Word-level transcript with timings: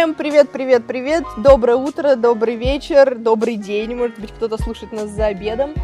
Всем 0.00 0.14
привет, 0.14 0.48
привет, 0.50 0.86
привет! 0.86 1.24
Доброе 1.36 1.76
утро, 1.76 2.16
добрый 2.16 2.56
вечер, 2.56 3.16
добрый 3.18 3.56
день. 3.56 3.94
Может 3.94 4.18
быть, 4.18 4.32
кто-то 4.32 4.56
слушает 4.56 4.92
нас 4.92 5.10
за 5.10 5.26
обедом. 5.26 5.74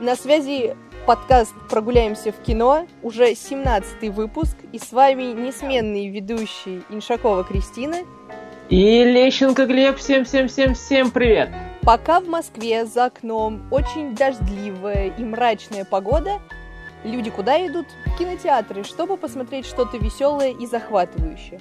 На 0.00 0.16
связи 0.16 0.74
подкаст 1.04 1.52
«Прогуляемся 1.68 2.32
в 2.32 2.40
кино», 2.40 2.86
уже 3.02 3.34
17 3.34 4.08
выпуск, 4.14 4.56
и 4.72 4.78
с 4.78 4.92
вами 4.92 5.24
несменные 5.24 6.08
ведущие 6.08 6.80
Иншакова 6.88 7.44
Кристина 7.44 7.96
и 8.70 9.04
Лещенко 9.04 9.66
Глеб. 9.66 9.98
Всем-всем-всем-всем 9.98 11.10
привет! 11.10 11.50
Пока 11.82 12.20
в 12.20 12.28
Москве 12.28 12.86
за 12.86 13.04
окном 13.04 13.68
очень 13.70 14.14
дождливая 14.14 15.08
и 15.18 15.22
мрачная 15.22 15.84
погода, 15.84 16.40
люди 17.04 17.28
куда 17.28 17.58
идут? 17.66 17.84
В 18.06 18.16
кинотеатры, 18.16 18.84
чтобы 18.84 19.18
посмотреть 19.18 19.66
что-то 19.66 19.98
веселое 19.98 20.48
и 20.48 20.64
захватывающее. 20.64 21.60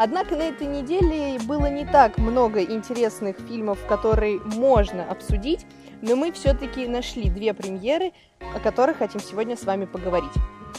Однако 0.00 0.36
на 0.36 0.42
этой 0.42 0.68
неделе 0.68 1.40
было 1.40 1.68
не 1.68 1.84
так 1.84 2.18
много 2.18 2.62
интересных 2.62 3.36
фильмов, 3.36 3.84
которые 3.88 4.38
можно 4.38 5.02
обсудить, 5.04 5.66
но 6.02 6.14
мы 6.14 6.30
все-таки 6.30 6.86
нашли 6.86 7.28
две 7.28 7.52
премьеры, 7.52 8.12
о 8.54 8.60
которых 8.60 8.98
хотим 8.98 9.20
сегодня 9.20 9.56
с 9.56 9.64
вами 9.64 9.86
поговорить. 9.86 10.30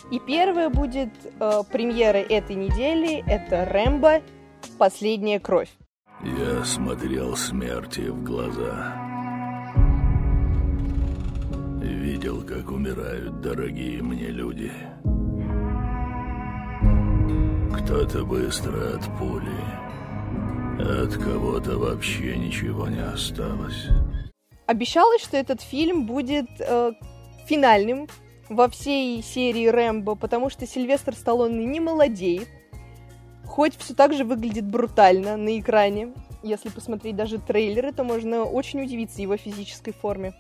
И 0.10 0.20
первая 0.20 0.70
будет 0.70 1.10
э, 1.38 1.64
премьера 1.70 2.20
этой 2.20 2.56
недели, 2.56 3.22
это 3.28 3.66
«Рэмбо. 3.66 4.22
Последняя 4.78 5.42
кровь». 5.42 5.70
Я 6.24 6.64
смотрел 6.64 7.36
смерти 7.36 8.08
в 8.08 8.24
глаза. 8.24 8.96
Видел, 11.82 12.42
как 12.44 12.72
умирают 12.72 13.42
дорогие 13.42 14.02
мне 14.02 14.28
люди. 14.28 14.72
Кто-то 17.84 18.24
быстро 18.24 18.96
от 18.96 19.18
пули, 19.18 19.56
от 20.80 21.14
кого-то 21.16 21.78
вообще 21.78 22.38
ничего 22.38 22.88
не 22.88 23.00
осталось. 23.00 23.88
Обещалось, 24.68 25.24
что 25.24 25.38
этот 25.38 25.62
фильм 25.62 26.06
будет 26.06 26.48
э, 26.60 26.92
финальным 27.48 28.08
во 28.50 28.70
всей 28.70 29.24
серии 29.24 29.68
Рэмбо, 29.68 30.16
потому 30.16 30.50
что 30.50 30.68
Сильвестр 30.68 31.16
Сталлоне 31.16 31.66
не 31.66 31.80
молодеет, 31.80 32.48
хоть 33.46 33.76
все 33.78 33.94
так 33.94 34.14
же 34.14 34.24
выглядит 34.24 34.66
брутально 34.66 35.38
на 35.38 35.60
экране. 35.60 36.14
Если 36.44 36.70
посмотреть 36.70 37.16
даже 37.16 37.40
трейлеры, 37.40 37.92
то 37.92 38.04
можно 38.04 38.44
очень 38.44 38.82
удивиться 38.82 39.22
его 39.22 39.38
физической 39.38 39.94
форме. 39.94 40.34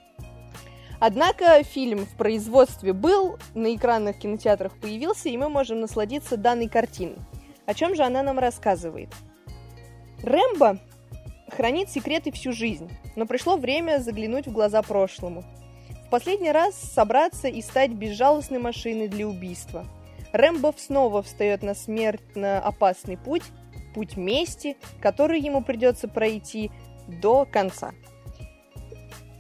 Однако 1.00 1.64
фильм 1.64 2.05
в 2.05 2.16
производстве 2.16 2.92
был, 2.94 3.38
на 3.53 3.73
экранных 3.73 4.19
кинотеатрах 4.19 4.78
появился, 4.78 5.30
и 5.30 5.38
мы 5.38 5.47
можем 5.50 5.80
насладиться 5.80 6.36
данной 6.36 6.67
картиной. 6.67 7.17
О 7.66 7.73
чем 7.73 7.95
же 7.95 8.03
она 8.03 8.22
нам 8.22 8.38
рассказывает? 8.38 9.09
Рэмбо 10.23 10.80
хранит 11.50 11.89
секреты 11.89 12.31
всю 12.31 12.52
жизнь, 12.52 12.89
но 13.16 13.25
пришло 13.25 13.56
время 13.56 14.00
заглянуть 14.00 14.47
в 14.47 14.52
глаза 14.52 14.81
прошлому. 14.81 15.44
В 16.08 16.09
последний 16.09 16.52
раз 16.52 16.75
собраться 16.75 17.47
и 17.47 17.61
стать 17.61 17.91
безжалостной 17.91 18.59
машиной 18.59 19.08
для 19.08 19.28
убийства. 19.28 19.86
Рэмбо 20.34 20.73
снова 20.78 21.23
встает 21.23 21.63
на 21.63 21.75
смертно 21.75 22.59
опасный 22.59 23.17
путь, 23.17 23.44
путь 23.94 24.17
мести, 24.17 24.75
который 25.02 25.39
ему 25.39 25.63
придется 25.63 26.08
пройти 26.08 26.72
до 27.08 27.45
конца. 27.45 27.91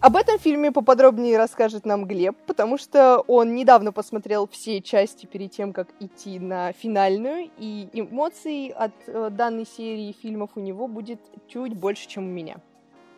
Об 0.01 0.15
этом 0.15 0.39
фильме 0.39 0.71
поподробнее 0.71 1.37
расскажет 1.37 1.85
нам 1.85 2.05
Глеб, 2.05 2.37
потому 2.47 2.77
что 2.77 3.19
он 3.27 3.53
недавно 3.53 3.91
посмотрел 3.91 4.47
все 4.47 4.81
части 4.81 5.25
перед 5.25 5.51
тем, 5.51 5.73
как 5.73 5.89
идти 5.99 6.39
на 6.39 6.71
финальную, 6.71 7.49
и 7.57 7.89
эмоций 7.91 8.67
от 8.67 8.93
э, 9.07 9.29
данной 9.29 9.65
серии 9.65 10.15
фильмов 10.21 10.51
у 10.55 10.61
него 10.61 10.87
будет 10.87 11.19
чуть 11.49 11.73
больше, 11.73 12.07
чем 12.07 12.23
у 12.23 12.31
меня. 12.31 12.57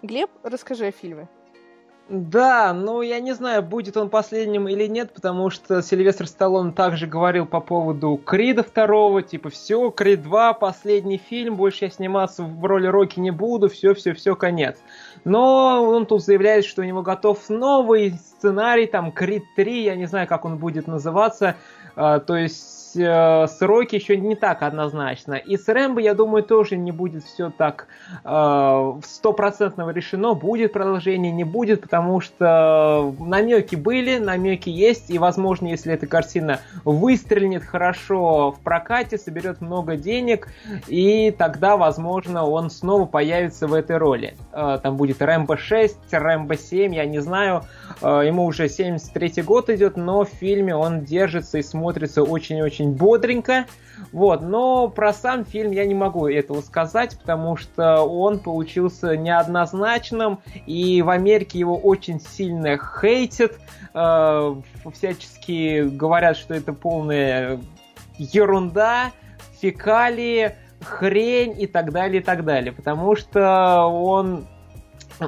Глеб, 0.01 0.31
расскажи 0.41 0.87
о 0.87 0.91
фильме. 0.91 1.27
Да, 2.09 2.73
ну 2.73 3.01
я 3.01 3.21
не 3.21 3.31
знаю, 3.31 3.63
будет 3.63 3.95
он 3.95 4.09
последним 4.09 4.67
или 4.67 4.85
нет, 4.85 5.13
потому 5.13 5.49
что 5.49 5.81
Сильвестр 5.81 6.27
Сталлоне 6.27 6.73
также 6.73 7.07
говорил 7.07 7.45
по 7.45 7.61
поводу 7.61 8.19
Крида 8.25 8.63
второго, 8.63 9.21
типа 9.21 9.49
все, 9.49 9.89
Крид 9.91 10.23
2, 10.23 10.53
последний 10.55 11.17
фильм, 11.17 11.55
больше 11.55 11.85
я 11.85 11.91
сниматься 11.91 12.43
в 12.43 12.65
роли 12.65 12.87
Рокки 12.87 13.21
не 13.21 13.31
буду, 13.31 13.69
все, 13.69 13.93
все, 13.93 14.13
все, 14.13 14.35
конец. 14.35 14.79
Но 15.23 15.83
он 15.83 16.05
тут 16.05 16.23
заявляет, 16.23 16.65
что 16.65 16.81
у 16.81 16.85
него 16.85 17.01
готов 17.01 17.49
новый 17.49 18.13
сценарий, 18.13 18.87
там 18.87 19.11
Крид 19.11 19.43
3, 19.55 19.83
я 19.83 19.95
не 19.95 20.05
знаю, 20.05 20.27
как 20.27 20.45
он 20.45 20.57
будет 20.57 20.87
называться, 20.87 21.55
а, 21.95 22.19
то 22.19 22.35
есть 22.35 22.95
э, 22.95 23.47
сроки 23.47 23.95
еще 23.95 24.17
не 24.17 24.35
так 24.35 24.63
однозначно. 24.63 25.33
И 25.33 25.57
с 25.57 25.67
Рэмбо, 25.67 25.99
я 25.99 26.13
думаю, 26.13 26.43
тоже 26.43 26.77
не 26.77 26.91
будет 26.91 27.23
все 27.23 27.51
так 27.55 27.87
э, 28.23 28.93
стопроцентно 29.05 29.89
э, 29.89 29.93
решено, 29.93 30.33
будет 30.33 30.73
продолжение, 30.73 31.31
не 31.31 31.43
будет, 31.43 31.81
потому 31.81 32.21
что 32.21 33.13
намеки 33.19 33.75
были, 33.75 34.17
намеки 34.17 34.69
есть, 34.69 35.09
и, 35.09 35.19
возможно, 35.19 35.67
если 35.67 35.93
эта 35.93 36.07
картина 36.07 36.59
выстрелит 36.85 37.63
хорошо 37.63 38.51
в 38.51 38.59
прокате, 38.61 39.17
соберет 39.17 39.61
много 39.61 39.97
денег, 39.97 40.47
и 40.87 41.31
тогда, 41.37 41.77
возможно, 41.77 42.45
он 42.45 42.69
снова 42.69 43.05
появится 43.05 43.67
в 43.67 43.73
этой 43.73 43.97
роли. 43.97 44.35
Э, 44.53 44.79
там 44.81 44.97
будет 44.97 45.21
Рэмбо 45.21 45.57
6, 45.57 45.97
Рэмбо 46.11 46.57
7, 46.57 46.93
я 46.93 47.05
не 47.05 47.19
знаю, 47.19 47.63
э, 48.01 48.23
ему 48.25 48.45
уже 48.45 48.67
73 48.67 49.41
год 49.43 49.69
идет, 49.69 49.95
но 49.97 50.25
в 50.25 50.29
фильме 50.29 50.75
он 50.75 51.03
держится 51.03 51.57
и 51.57 51.63
смотрится 51.63 52.23
очень-очень 52.23 52.61
очень 52.61 52.93
бодренько. 52.93 53.65
Вот, 54.11 54.41
но 54.41 54.87
про 54.87 55.13
сам 55.13 55.45
фильм 55.45 55.71
я 55.71 55.85
не 55.85 55.93
могу 55.93 56.27
этого 56.27 56.61
сказать, 56.61 57.17
потому 57.19 57.55
что 57.55 58.01
он 58.01 58.39
получился 58.39 59.15
неоднозначным, 59.15 60.39
и 60.65 61.01
в 61.01 61.09
Америке 61.09 61.59
его 61.59 61.77
очень 61.77 62.19
сильно 62.19 62.77
хейтят, 62.77 63.53
э, 63.93 64.55
всячески 64.93 65.83
говорят, 65.83 66.35
что 66.35 66.53
это 66.53 66.73
полная 66.73 67.59
ерунда, 68.17 69.11
фекалии, 69.61 70.55
хрень 70.81 71.59
и 71.59 71.67
так 71.67 71.91
далее, 71.91 72.21
и 72.21 72.23
так 72.23 72.43
далее, 72.43 72.71
потому 72.71 73.15
что 73.15 73.85
он 73.85 74.45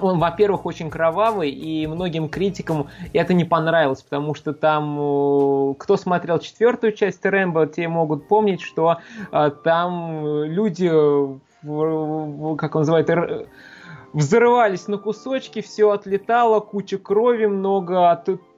он, 0.01 0.17
во-первых, 0.17 0.65
очень 0.65 0.89
кровавый, 0.89 1.51
и 1.51 1.85
многим 1.85 2.29
критикам 2.29 2.87
это 3.13 3.33
не 3.33 3.45
понравилось, 3.45 4.01
потому 4.01 4.33
что 4.33 4.53
там, 4.53 4.97
э, 4.99 5.73
кто 5.77 5.97
смотрел 5.97 6.39
четвертую 6.39 6.93
часть 6.93 7.23
Рэмбо, 7.23 7.67
те 7.67 7.87
могут 7.87 8.27
помнить, 8.27 8.61
что 8.61 8.97
э, 9.31 9.51
там 9.63 10.45
люди, 10.45 10.89
как 12.57 12.75
он 12.75 12.81
называет, 12.81 13.47
взрывались 14.13 14.87
на 14.87 14.97
кусочки, 14.97 15.61
все 15.61 15.91
отлетало, 15.91 16.59
куча 16.59 16.97
крови, 16.97 17.45
много 17.45 18.11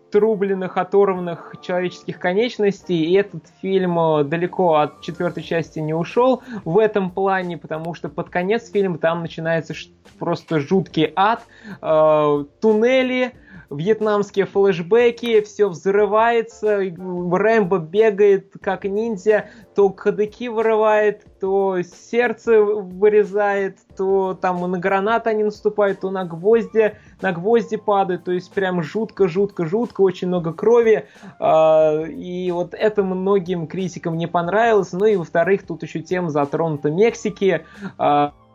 отрубленных, 0.10 0.78
оторванных 0.78 1.56
человеческих 1.62 2.20
конечностей, 2.20 3.06
и 3.06 3.14
этот 3.14 3.44
фильм 3.62 4.00
э, 4.00 4.24
далеко 4.24 4.76
от 4.76 5.02
четвертой 5.02 5.44
части 5.44 5.80
не 5.80 5.94
ушел 5.94 6.44
в 6.64 6.78
этом 6.78 7.12
плане, 7.12 7.58
потому 7.58 7.94
что 7.94 8.10
под 8.10 8.30
конец 8.30 8.72
фильма 8.72 8.98
там 8.98 9.22
начинается 9.22 9.74
просто 10.20 10.60
жуткий 10.60 11.12
ад, 11.16 11.44
э, 11.82 12.46
туннели, 12.62 13.34
вьетнамские 13.70 14.46
флешбеки, 14.46 15.42
все 15.42 15.70
взрывается, 15.70 16.80
Рэмбо 16.80 17.80
бегает 17.80 18.54
как 18.62 18.86
ниндзя, 18.86 19.50
то 19.76 19.90
кадыки 19.90 20.48
вырывает, 20.48 21.26
то 21.40 21.78
сердце 21.82 22.62
вырезает, 22.62 23.78
то 23.98 24.38
там 24.40 24.70
на 24.70 24.80
гранат 24.80 25.28
они 25.28 25.44
наступают, 25.44 26.02
то 26.02 26.10
на 26.10 26.26
гвозди, 26.26 26.96
на 27.22 27.32
гвозди 27.32 27.78
падают, 27.78 28.24
то 28.24 28.32
есть 28.32 28.52
прям 28.52 28.82
жутко, 28.82 29.28
жутко, 29.28 29.66
жутко, 29.66 30.02
очень 30.02 30.28
много 30.28 30.54
крови, 30.54 31.08
а, 31.40 32.04
и 32.04 32.52
вот 32.52 32.74
это 32.74 33.04
многим 33.04 33.68
критикам 33.68 34.18
не 34.18 34.28
понравилось, 34.28 34.94
ну 34.94 35.06
и 35.06 35.16
во-вторых, 35.16 35.66
тут 35.66 35.84
еще 35.84 36.00
тема 36.00 36.30
затронута 36.30 36.90
Мексики, 36.90 37.66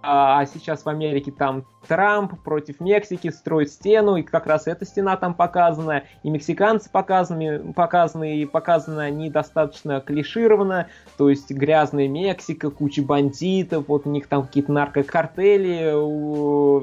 а, 0.02 0.40
а, 0.40 0.46
сейчас 0.46 0.84
в 0.84 0.88
Америке 0.88 1.30
там 1.30 1.64
Трамп 1.86 2.40
против 2.42 2.80
Мексики 2.80 3.30
строит 3.30 3.70
стену, 3.70 4.16
и 4.16 4.22
как 4.22 4.46
раз 4.46 4.66
эта 4.66 4.84
стена 4.84 5.16
там 5.16 5.34
показана, 5.34 6.04
и 6.22 6.30
мексиканцы 6.30 6.90
показаны, 6.90 7.72
показаны 7.72 8.38
и 8.38 8.46
показаны 8.46 9.00
они 9.00 9.30
достаточно 9.30 10.00
клишированно, 10.00 10.88
то 11.18 11.28
есть 11.28 11.50
грязная 11.50 12.08
Мексика, 12.08 12.70
куча 12.70 13.02
бандитов, 13.02 13.88
вот 13.88 14.06
у 14.06 14.10
них 14.10 14.26
там 14.26 14.46
какие-то 14.46 14.72
наркокартели, 14.72 15.90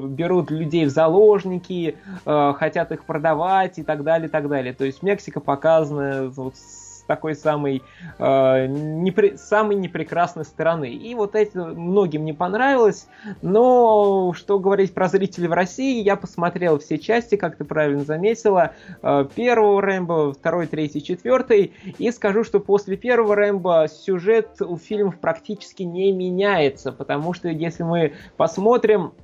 берут 0.08 0.50
людей 0.50 0.86
в 0.86 0.90
заложники, 0.90 1.96
э, 2.24 2.52
хотят 2.56 2.92
их 2.92 3.04
продавать 3.04 3.78
и 3.78 3.82
так 3.82 4.04
далее, 4.04 4.28
и 4.28 4.30
так 4.30 4.48
далее. 4.48 4.72
То 4.72 4.84
есть 4.84 5.02
Мексика 5.02 5.40
показана 5.40 6.28
вот, 6.28 6.54
с 6.56 6.87
такой 7.08 7.34
самой, 7.34 7.82
э, 8.18 8.66
непри... 8.66 9.36
самой 9.36 9.74
непрекрасной 9.74 10.44
стороны. 10.44 10.92
И 10.92 11.14
вот 11.14 11.34
это 11.34 11.64
многим 11.64 12.24
не 12.24 12.34
понравилось, 12.34 13.08
но 13.42 14.32
что 14.36 14.60
говорить 14.60 14.94
про 14.94 15.08
зрителей 15.08 15.48
в 15.48 15.52
России, 15.52 16.02
я 16.02 16.14
посмотрел 16.14 16.78
все 16.78 16.98
части, 16.98 17.36
как 17.36 17.56
ты 17.56 17.64
правильно 17.64 18.04
заметила, 18.04 18.74
э, 19.02 19.26
первого 19.34 19.82
Рэмбо, 19.82 20.34
второй, 20.34 20.66
третий, 20.66 21.02
четвертый, 21.02 21.72
и 21.98 22.12
скажу, 22.12 22.44
что 22.44 22.60
после 22.60 22.96
первого 22.96 23.34
Рэмбо 23.34 23.86
сюжет 23.88 24.60
у 24.60 24.76
фильмов 24.76 25.18
практически 25.18 25.82
не 25.82 26.12
меняется, 26.12 26.92
потому 26.92 27.32
что 27.32 27.48
если 27.48 27.82
мы 27.82 28.12
посмотрим, 28.36 29.14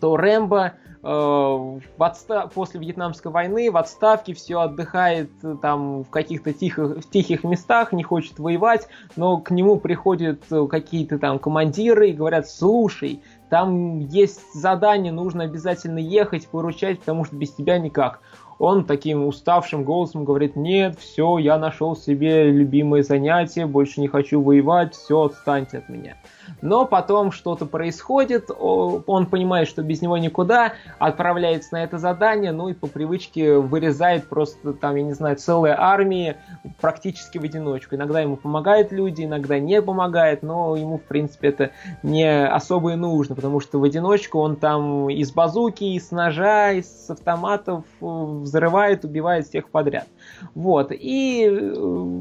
то 0.00 0.16
Рэмбо 0.16 0.72
э, 1.02 1.06
в 1.06 1.80
отста... 1.98 2.46
после 2.48 2.80
Вьетнамской 2.80 3.30
войны 3.30 3.70
в 3.70 3.76
отставке 3.76 4.34
все 4.34 4.60
отдыхает 4.60 5.30
э, 5.42 5.56
там 5.60 6.04
в 6.04 6.10
каких-то 6.10 6.52
тихих, 6.52 6.78
в 6.78 7.10
тихих 7.10 7.44
местах, 7.44 7.92
не 7.92 8.02
хочет 8.02 8.38
воевать, 8.38 8.88
но 9.16 9.38
к 9.38 9.50
нему 9.50 9.78
приходят 9.78 10.42
э, 10.50 10.66
какие-то 10.68 11.18
там 11.18 11.38
командиры 11.38 12.10
и 12.10 12.12
говорят, 12.12 12.48
слушай, 12.48 13.22
там 13.48 13.98
есть 13.98 14.54
задание, 14.54 15.12
нужно 15.12 15.44
обязательно 15.44 15.98
ехать, 15.98 16.48
поручать, 16.48 17.00
потому 17.00 17.24
что 17.24 17.36
без 17.36 17.52
тебя 17.52 17.78
никак 17.78 18.20
он 18.60 18.84
таким 18.84 19.26
уставшим 19.26 19.84
голосом 19.84 20.26
говорит, 20.26 20.54
нет, 20.54 20.98
все, 21.00 21.38
я 21.38 21.56
нашел 21.56 21.96
себе 21.96 22.50
любимое 22.50 23.02
занятие, 23.02 23.64
больше 23.64 24.02
не 24.02 24.06
хочу 24.06 24.42
воевать, 24.42 24.94
все, 24.94 25.24
отстаньте 25.24 25.78
от 25.78 25.88
меня. 25.88 26.16
Но 26.60 26.84
потом 26.84 27.32
что-то 27.32 27.64
происходит, 27.64 28.50
он 28.50 29.26
понимает, 29.26 29.66
что 29.66 29.82
без 29.82 30.02
него 30.02 30.18
никуда, 30.18 30.74
отправляется 30.98 31.70
на 31.72 31.84
это 31.84 31.96
задание, 31.96 32.52
ну 32.52 32.68
и 32.68 32.74
по 32.74 32.86
привычке 32.86 33.56
вырезает 33.56 34.28
просто 34.28 34.74
там, 34.74 34.94
я 34.96 35.04
не 35.04 35.14
знаю, 35.14 35.36
целые 35.36 35.74
армии 35.74 36.36
практически 36.82 37.38
в 37.38 37.44
одиночку. 37.44 37.94
Иногда 37.94 38.20
ему 38.20 38.36
помогают 38.36 38.92
люди, 38.92 39.24
иногда 39.24 39.58
не 39.58 39.80
помогает, 39.80 40.42
но 40.42 40.76
ему, 40.76 40.98
в 40.98 41.04
принципе, 41.04 41.48
это 41.48 41.70
не 42.02 42.46
особо 42.46 42.92
и 42.92 42.96
нужно, 42.96 43.34
потому 43.34 43.60
что 43.60 43.78
в 43.78 43.84
одиночку 43.84 44.38
он 44.38 44.56
там 44.56 45.08
из 45.08 45.32
базуки, 45.32 45.84
из 45.84 46.10
ножа, 46.10 46.72
из 46.72 47.08
автоматов 47.08 47.84
э, 48.02 48.40
взрывает, 48.50 49.04
убивает 49.04 49.46
всех 49.46 49.70
подряд. 49.70 50.06
Вот. 50.54 50.92
И 50.92 51.48
э, 51.50 52.20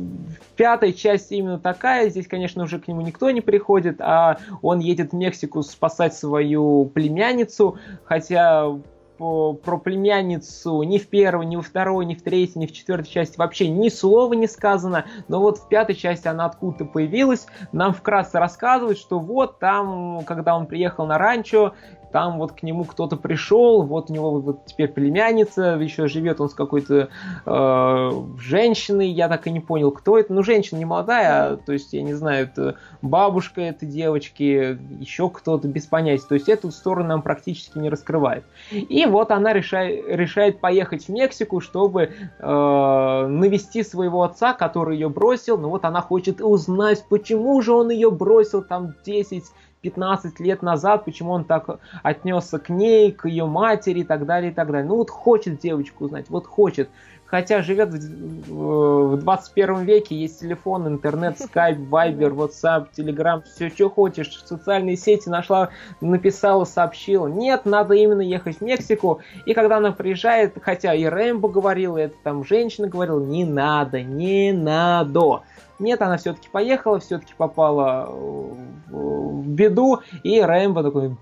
пятая 0.56 0.94
часть 0.94 1.32
именно 1.32 1.60
такая. 1.60 2.10
Здесь, 2.10 2.28
конечно, 2.28 2.64
уже 2.64 2.80
к 2.80 2.88
нему 2.88 3.02
никто 3.02 3.30
не 3.32 3.42
приходит, 3.42 4.00
а 4.00 4.38
он 4.62 4.80
едет 4.80 5.12
в 5.12 5.16
Мексику 5.16 5.64
спасать 5.64 6.16
свою 6.16 6.86
племянницу, 6.86 7.78
хотя 8.06 8.80
про 9.20 9.78
племянницу 9.78 10.82
ни 10.84 10.98
в 10.98 11.08
первой, 11.08 11.46
ни 11.46 11.58
во 11.58 11.62
второй, 11.62 12.06
ни 12.06 12.16
в 12.16 12.22
третьей, 12.22 12.62
ни 12.62 12.68
в 12.68 12.72
четвертой 12.72 13.12
части 13.12 13.38
вообще 13.38 13.68
ни 13.68 13.90
слова 13.90 14.34
не 14.34 14.48
сказано, 14.48 15.06
но 15.28 15.42
вот 15.42 15.58
в 15.58 15.68
пятой 15.68 15.96
части 15.96 16.28
она 16.30 16.46
откуда-то 16.46 16.86
появилась, 16.86 17.46
нам 17.74 17.94
вкратце 17.94 18.40
рассказывают, 18.40 18.98
что 18.98 19.20
вот 19.20 19.60
там, 19.60 20.24
когда 20.26 20.56
он 20.56 20.68
приехал 20.68 21.06
на 21.06 21.18
ранчо, 21.18 21.74
там 22.12 22.38
вот 22.40 22.54
к 22.54 22.64
нему 22.64 22.84
кто-то 22.84 23.16
пришел, 23.16 23.84
вот 23.84 24.10
у 24.10 24.14
него 24.14 24.40
вот 24.40 24.66
теперь 24.66 24.90
племянница, 24.90 25.76
еще 25.76 26.08
живет 26.08 26.42
он 26.42 26.50
с 26.50 26.54
какой-то 26.54 27.10
э, 27.46 28.12
женщиной, 28.40 29.10
я 29.10 29.28
так 29.28 29.48
и 29.48 29.52
не 29.52 29.60
понял, 29.60 29.92
кто 29.92 30.18
это, 30.18 30.34
ну 30.34 30.44
женщина 30.44 30.80
не 30.80 30.86
молодая, 30.86 31.54
а, 31.54 31.58
то 31.58 31.74
есть 31.74 31.94
я 31.94 32.02
не 32.02 32.14
знаю, 32.14 32.46
это 32.46 32.76
бабушка 33.02 33.62
этой 33.62 33.88
девочки, 33.88 34.78
еще 35.00 35.30
кто-то 35.30 35.68
без 35.68 35.86
понятия, 35.86 36.26
то 36.28 36.36
есть 36.36 36.50
эту 36.50 36.72
сторону 36.72 37.10
нам 37.10 37.22
практически 37.22 37.78
не 37.78 37.90
раскрывает. 37.90 38.44
И 38.72 39.06
вот 39.06 39.32
она 39.32 39.54
решает, 39.54 40.06
решает 40.08 40.60
поехать 40.60 41.06
в 41.06 41.10
Мексику, 41.10 41.60
чтобы 41.62 42.12
э, 42.40 43.28
навести 43.28 43.84
своего 43.84 44.24
отца, 44.24 44.54
который 44.54 44.96
ее 44.96 45.10
бросил, 45.10 45.58
но 45.58 45.70
вот 45.70 45.86
она 45.86 46.02
хочет 46.02 46.42
узнать, 46.42 47.04
почему 47.10 47.62
же 47.62 47.74
он 47.74 47.90
ее 47.90 48.12
бросил 48.12 48.62
там 48.62 48.94
10 49.06 49.44
15 49.82 50.40
лет 50.40 50.62
назад, 50.62 51.06
почему 51.06 51.32
он 51.32 51.46
так 51.46 51.80
отнесся 52.04 52.60
к 52.60 52.70
ней, 52.70 53.12
к 53.12 53.28
ее 53.28 53.46
матери 53.46 54.00
и 54.00 54.04
так 54.04 54.26
далее, 54.26 54.52
и 54.52 54.54
так 54.54 54.68
далее. 54.72 54.88
Ну 54.88 54.98
вот 54.98 55.10
хочет 55.10 55.60
девочку 55.60 56.06
узнать, 56.06 56.30
вот 56.30 56.48
хочет. 56.48 56.90
Хотя 57.30 57.62
живет 57.62 57.90
в, 57.90 59.16
в 59.16 59.18
21 59.18 59.84
веке, 59.84 60.16
есть 60.16 60.40
телефон, 60.40 60.88
интернет, 60.88 61.40
скайп, 61.40 61.78
вайбер, 61.78 62.34
ватсап, 62.34 62.92
телеграм, 62.92 63.44
все, 63.44 63.70
что 63.70 63.88
хочешь. 63.88 64.30
В 64.30 64.48
социальные 64.48 64.98
сети 64.98 65.30
нашла, 65.30 65.70
написала, 66.02 66.66
сообщила. 66.66 67.28
Нет, 67.28 67.66
надо 67.66 67.94
именно 67.94 68.22
ехать 68.22 68.58
в 68.58 68.62
Мексику. 68.62 69.20
И 69.46 69.54
когда 69.54 69.78
она 69.78 69.92
приезжает, 69.92 70.56
хотя 70.60 70.96
и 70.96 71.06
Рэмбо 71.06 71.50
говорил, 71.50 71.98
и 71.98 72.02
это 72.02 72.16
там 72.24 72.44
женщина 72.44 72.88
говорила, 72.88 73.24
не 73.24 73.46
надо, 73.46 74.02
не 74.02 74.52
надо. 74.52 75.44
Нет, 75.80 76.02
она 76.02 76.18
все-таки 76.18 76.50
поехала, 76.50 77.00
все-таки 77.00 77.34
попала 77.36 78.10
в 78.12 79.48
беду, 79.48 80.00
и 80.24 80.42
Рэмбо 80.42 80.84
такой, 80.84 81.16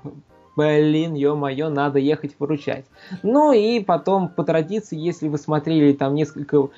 блин, 0.56 1.14
ё-моё, 1.14 1.70
надо 1.70 2.00
ехать 2.00 2.36
выручать. 2.40 2.86
Ну 3.24 3.52
и 3.52 3.80
потом, 3.80 4.28
по 4.30 4.44
традиции, 4.44 4.98
если 4.98 5.28
вы 5.28 5.38
смотрели 5.38 5.94
там 5.94 6.16
несколько 6.16 6.70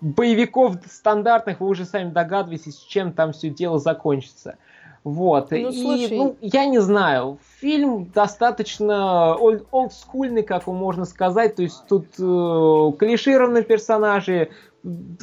боевиков 0.00 0.76
стандартных, 0.86 1.60
вы 1.60 1.68
уже 1.68 1.84
сами 1.84 2.10
догадываетесь, 2.10 2.78
чем 2.78 3.12
там 3.12 3.32
все 3.32 3.48
дело 3.48 3.78
закончится. 3.78 4.56
Вот. 5.02 5.50
Ну, 5.50 5.70
и, 5.70 6.08
ну, 6.14 6.36
я 6.42 6.66
не 6.66 6.78
знаю, 6.78 7.38
фильм 7.58 8.10
достаточно 8.14 9.34
олдскульный, 9.34 10.42
как 10.42 10.66
можно 10.66 11.06
сказать, 11.06 11.56
то 11.56 11.62
есть 11.62 11.86
тут 11.88 12.06
э, 12.18 12.92
клишированные 12.98 13.62
персонажи, 13.62 14.50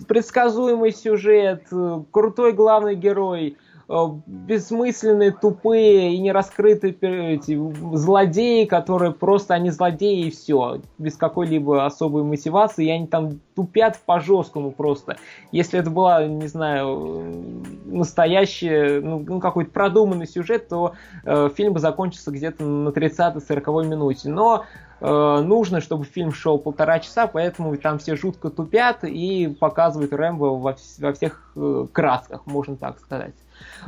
предсказуемый 0.07 0.91
сюжет, 0.91 1.63
э, 1.71 2.03
крутой 2.11 2.53
главный 2.53 2.95
герой, 2.95 3.57
бессмысленные, 3.87 5.31
тупые 5.31 6.13
и 6.13 6.19
не 6.19 6.31
раскрытые 6.31 6.93
эти 7.35 7.57
злодеи, 7.95 8.65
которые 8.65 9.13
просто 9.13 9.53
они 9.53 9.69
злодеи 9.69 10.27
и 10.27 10.31
все, 10.31 10.81
без 10.97 11.15
какой-либо 11.15 11.85
особой 11.85 12.23
мотивации, 12.23 12.87
и 12.87 12.91
они 12.91 13.07
там 13.07 13.39
тупят 13.55 13.99
по-жесткому 14.05 14.71
просто. 14.71 15.17
Если 15.51 15.79
это 15.79 15.89
была, 15.89 16.25
не 16.25 16.47
знаю, 16.47 17.53
настоящий, 17.85 18.99
ну, 18.99 19.23
ну 19.25 19.39
какой-то 19.39 19.71
продуманный 19.71 20.27
сюжет, 20.27 20.67
то 20.67 20.93
э, 21.23 21.49
фильм 21.55 21.73
бы 21.73 21.79
закончился 21.79 22.31
где-то 22.31 22.63
на 22.63 22.89
30-40 22.89 23.85
минуте. 23.85 24.29
Но 24.29 24.65
Э, 24.99 25.41
нужно, 25.43 25.79
чтобы 25.81 26.05
фильм 26.05 26.31
шел 26.31 26.57
полтора 26.57 26.99
часа, 26.99 27.27
поэтому 27.27 27.75
там 27.77 27.99
все 27.99 28.15
жутко 28.15 28.49
тупят 28.49 29.03
и 29.03 29.47
показывают 29.47 30.11
Рэмбо 30.11 30.45
во, 30.45 30.75
во 30.99 31.13
всех 31.13 31.51
э, 31.55 31.87
красках, 31.91 32.45
можно 32.45 32.75
так 32.75 32.99
сказать. 32.99 33.35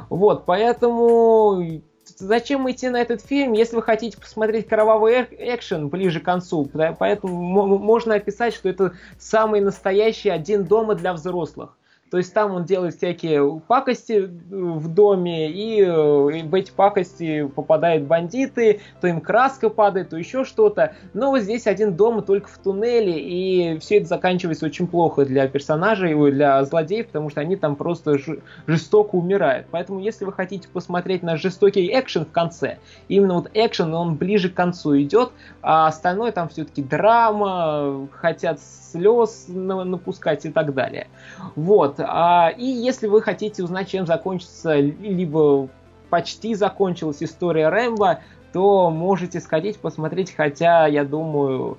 Вот, 0.10 0.45
поэтому 0.45 1.81
зачем 2.18 2.69
идти 2.69 2.89
на 2.89 3.01
этот 3.01 3.21
фильм, 3.21 3.54
если 3.54 3.75
вы 3.75 3.83
хотите 3.83 4.18
посмотреть 4.18 4.68
кровавый 4.68 5.27
экшен 5.31 5.89
ближе 5.89 6.19
к 6.19 6.25
концу? 6.25 6.69
Поэтому 7.00 7.33
можно 7.78 8.16
описать, 8.16 8.54
что 8.54 8.69
это 8.69 8.94
самый 9.18 9.61
настоящий 9.61 10.30
один 10.30 10.66
дома 10.66 10.95
для 10.95 11.14
взрослых. 11.14 11.78
То 12.09 12.18
есть 12.18 12.33
там 12.33 12.54
он 12.54 12.66
делает 12.66 12.95
всякие 12.95 13.59
пакости 13.68 14.13
э, 14.13 14.28
в 14.49 14.87
доме, 14.94 15.51
и 15.51 15.81
э, 15.81 16.44
в 16.44 16.54
эти 16.56 16.71
пакости 16.71 17.47
попадают 17.47 18.06
бандиты, 18.06 18.81
то 18.99 19.07
им 19.07 19.21
краска 19.21 19.69
падает, 19.69 20.09
то 20.09 20.18
еще 20.18 20.44
что-то. 20.44 20.95
Но 21.13 21.30
вот 21.30 21.42
здесь 21.42 21.68
один 21.68 21.95
дом 21.95 22.23
только 22.23 22.47
в 22.47 22.57
туннеле, 22.57 23.19
и 23.19 23.78
все 23.80 23.97
это 23.97 24.07
заканчивается 24.07 24.66
очень 24.66 24.87
плохо 24.87 25.25
для 25.25 25.47
персонажей, 25.47 26.16
для 26.31 26.63
злодеев, 26.63 27.07
потому 27.07 27.30
что 27.30 27.42
они 27.42 27.56
там 27.56 27.75
просто 27.75 28.18
жестоко 28.66 29.16
умирают. 29.16 29.68
Поэтому 29.69 29.99
если 29.99 30.25
вы 30.25 30.33
хотите 30.33 30.68
посмотреть 30.68 31.21
на 31.23 31.37
жестокий 31.37 31.87
экшен 31.87 32.25
в 32.25 32.31
конце, 32.31 32.80
именно 33.07 33.35
вот 33.35 33.51
экшен, 33.54 33.94
он 33.94 34.16
ближе 34.16 34.49
к 34.49 34.56
концу 34.56 34.99
идет, 34.99 35.31
а 35.61 35.87
остальное 35.87 36.31
там 36.31 36.49
все-таки 36.49 36.81
драма, 36.81 38.07
хотят 38.11 38.59
слез 38.59 39.45
напускать 39.47 40.45
и 40.45 40.49
так 40.49 40.73
далее. 40.73 41.07
Вот. 41.56 41.99
А, 42.08 42.50
и 42.50 42.66
если 42.66 43.08
вы 43.08 43.22
хотите 43.22 43.64
узнать, 43.64 43.90
чем 43.90 44.06
закончится, 44.06 44.76
либо 44.76 45.70
почти 46.10 46.56
закончилась 46.56 47.22
история 47.22 47.70
Рэмбо, 47.70 48.20
то 48.54 48.90
можете 48.90 49.40
сходить 49.40 49.80
посмотреть, 49.80 50.34
хотя, 50.36 50.88
я 50.88 51.04
думаю, 51.04 51.78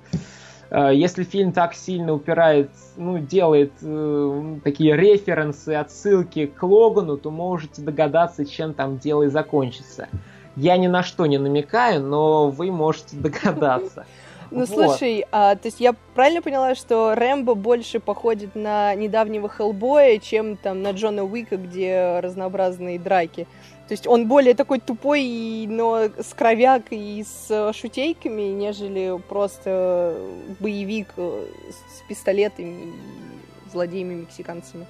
э, 0.69 0.91
если 0.93 1.23
фильм 1.23 1.51
так 1.51 1.73
сильно 1.73 2.13
упирает, 2.13 2.71
ну, 2.95 3.19
делает 3.19 3.73
э, 3.81 4.55
такие 4.63 4.95
референсы, 4.95 5.71
отсылки 5.71 6.45
к 6.45 6.63
Логану, 6.63 7.17
то 7.17 7.29
можете 7.29 7.81
догадаться, 7.81 8.45
чем 8.45 8.73
там 8.73 8.97
дело 8.97 9.23
и 9.23 9.27
закончится. 9.27 10.07
Я 10.55 10.77
ни 10.77 10.87
на 10.87 11.03
что 11.03 11.25
не 11.25 11.37
намекаю, 11.37 12.03
но 12.03 12.49
вы 12.49 12.71
можете 12.71 13.15
догадаться. 13.17 14.05
Ну, 14.51 14.65
вот. 14.65 14.69
слушай, 14.69 15.25
а, 15.31 15.55
то 15.55 15.67
есть 15.67 15.79
я 15.79 15.95
правильно 16.13 16.41
поняла, 16.41 16.75
что 16.75 17.15
Рэмбо 17.15 17.55
больше 17.55 18.01
походит 18.01 18.53
на 18.53 18.93
недавнего 18.95 19.47
Хеллбоя, 19.47 20.19
чем 20.19 20.57
там 20.57 20.81
на 20.81 20.91
Джона 20.91 21.23
Уика, 21.23 21.55
где 21.55 22.19
разнообразные 22.19 22.99
драки. 22.99 23.47
То 23.87 23.93
есть 23.93 24.07
он 24.07 24.27
более 24.27 24.53
такой 24.53 24.79
тупой, 24.79 25.65
но 25.67 26.03
с 26.17 26.33
кровяк 26.33 26.83
и 26.91 27.23
с 27.23 27.73
шутейками, 27.73 28.43
нежели 28.43 29.19
просто 29.27 30.17
боевик 30.59 31.07
с 31.17 32.07
пистолетами 32.07 32.85
и 32.85 33.71
злодеями-мексиканцами. 33.71 34.85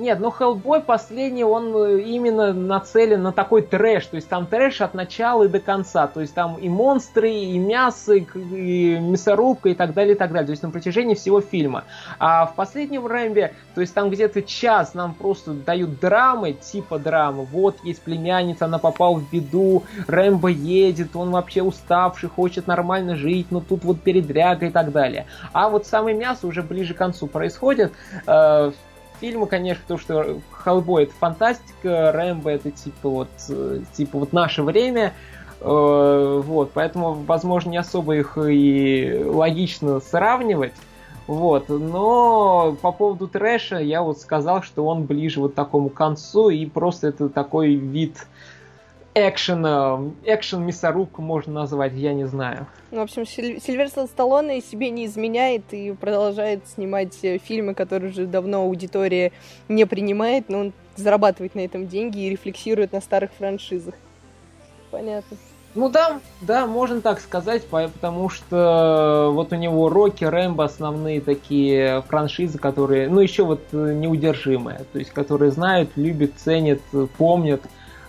Нет, 0.00 0.18
ну 0.18 0.30
Hellboy 0.30 0.80
последний, 0.80 1.44
он 1.44 1.76
э, 1.76 2.00
именно 2.00 2.54
нацелен 2.54 3.22
на 3.22 3.32
такой 3.32 3.60
трэш. 3.60 4.06
То 4.06 4.16
есть 4.16 4.30
там 4.30 4.46
трэш 4.46 4.80
от 4.80 4.94
начала 4.94 5.42
и 5.42 5.48
до 5.48 5.60
конца. 5.60 6.06
То 6.06 6.22
есть 6.22 6.32
там 6.32 6.56
и 6.56 6.70
монстры, 6.70 7.30
и 7.30 7.58
мясо, 7.58 8.14
и 8.14 8.98
мясорубка, 8.98 9.68
и 9.68 9.74
так 9.74 9.92
далее, 9.92 10.14
и 10.14 10.18
так 10.18 10.32
далее. 10.32 10.46
То 10.46 10.52
есть 10.52 10.62
на 10.62 10.70
протяжении 10.70 11.14
всего 11.14 11.42
фильма. 11.42 11.84
А 12.18 12.46
в 12.46 12.54
последнем 12.54 13.06
Рэмбе, 13.06 13.52
то 13.74 13.82
есть 13.82 13.92
там 13.92 14.08
где-то 14.08 14.40
час 14.40 14.94
нам 14.94 15.12
просто 15.12 15.52
дают 15.52 16.00
драмы, 16.00 16.54
типа 16.54 16.98
драмы. 16.98 17.44
Вот 17.44 17.76
есть 17.84 18.00
племянница, 18.00 18.64
она 18.64 18.78
попала 18.78 19.18
в 19.18 19.30
беду, 19.30 19.82
Рэмбо 20.08 20.48
едет, 20.48 21.14
он 21.14 21.30
вообще 21.30 21.60
уставший, 21.60 22.30
хочет 22.30 22.66
нормально 22.66 23.16
жить, 23.16 23.48
но 23.50 23.60
тут 23.60 23.84
вот 23.84 24.00
передряга 24.00 24.64
и 24.64 24.70
так 24.70 24.92
далее. 24.92 25.26
А 25.52 25.68
вот 25.68 25.86
самое 25.86 26.16
мясо 26.16 26.46
уже 26.46 26.62
ближе 26.62 26.94
к 26.94 26.96
концу 26.96 27.26
происходит. 27.26 27.92
Э, 28.26 28.72
фильмы, 29.20 29.46
конечно, 29.46 29.82
потому 29.82 30.00
что 30.00 30.40
Хеллбой 30.64 31.04
это 31.04 31.12
фантастика, 31.12 32.12
Рэмбо 32.12 32.50
это 32.50 32.70
типа 32.70 33.08
вот, 33.08 33.28
э, 33.48 33.82
типа 33.92 34.18
вот 34.18 34.32
наше 34.32 34.62
время, 34.62 35.12
э, 35.60 36.42
вот, 36.44 36.72
поэтому, 36.72 37.12
возможно, 37.12 37.70
не 37.70 37.76
особо 37.76 38.16
их 38.16 38.38
и 38.38 39.22
логично 39.24 40.00
сравнивать, 40.00 40.72
вот, 41.26 41.68
но 41.68 42.76
по 42.82 42.90
поводу 42.90 43.28
трэша 43.28 43.78
я 43.78 44.02
вот 44.02 44.18
сказал, 44.18 44.62
что 44.62 44.84
он 44.84 45.04
ближе 45.04 45.40
вот 45.40 45.52
к 45.52 45.54
такому 45.54 45.88
концу, 45.88 46.50
и 46.50 46.66
просто 46.66 47.08
это 47.08 47.28
такой 47.28 47.74
вид 47.74 48.26
экшена, 49.14 50.00
экшен 50.24 50.64
мясорубку 50.64 51.22
можно 51.22 51.52
назвать, 51.52 51.92
я 51.94 52.14
не 52.14 52.26
знаю. 52.26 52.66
Ну, 52.90 53.00
в 53.00 53.02
общем, 53.02 53.26
Сильверстон 53.26 54.06
Сталлоне 54.08 54.60
себе 54.60 54.90
не 54.90 55.06
изменяет 55.06 55.72
и 55.72 55.92
продолжает 55.92 56.66
снимать 56.68 57.18
э, 57.22 57.38
фильмы, 57.38 57.74
которые 57.74 58.10
уже 58.10 58.26
давно 58.26 58.62
аудитория 58.62 59.32
не 59.68 59.84
принимает, 59.86 60.48
но 60.48 60.58
он 60.58 60.72
зарабатывает 60.96 61.54
на 61.54 61.60
этом 61.60 61.88
деньги 61.88 62.20
и 62.20 62.30
рефлексирует 62.30 62.92
на 62.92 63.00
старых 63.00 63.30
франшизах. 63.32 63.94
Понятно. 64.90 65.36
Ну 65.74 65.88
да, 65.88 66.18
да, 66.40 66.66
можно 66.66 67.00
так 67.00 67.20
сказать, 67.20 67.64
потому 67.66 68.28
что 68.28 69.30
вот 69.32 69.52
у 69.52 69.56
него 69.56 69.88
Рокки, 69.88 70.24
Рэмбо 70.24 70.64
основные 70.64 71.20
такие 71.20 72.02
франшизы, 72.08 72.58
которые, 72.58 73.08
ну 73.08 73.20
еще 73.20 73.44
вот 73.44 73.60
э, 73.70 73.92
неудержимые, 73.94 74.80
то 74.92 74.98
есть 74.98 75.12
которые 75.12 75.52
знают, 75.52 75.90
любят, 75.94 76.32
ценят, 76.36 76.80
помнят. 77.16 77.62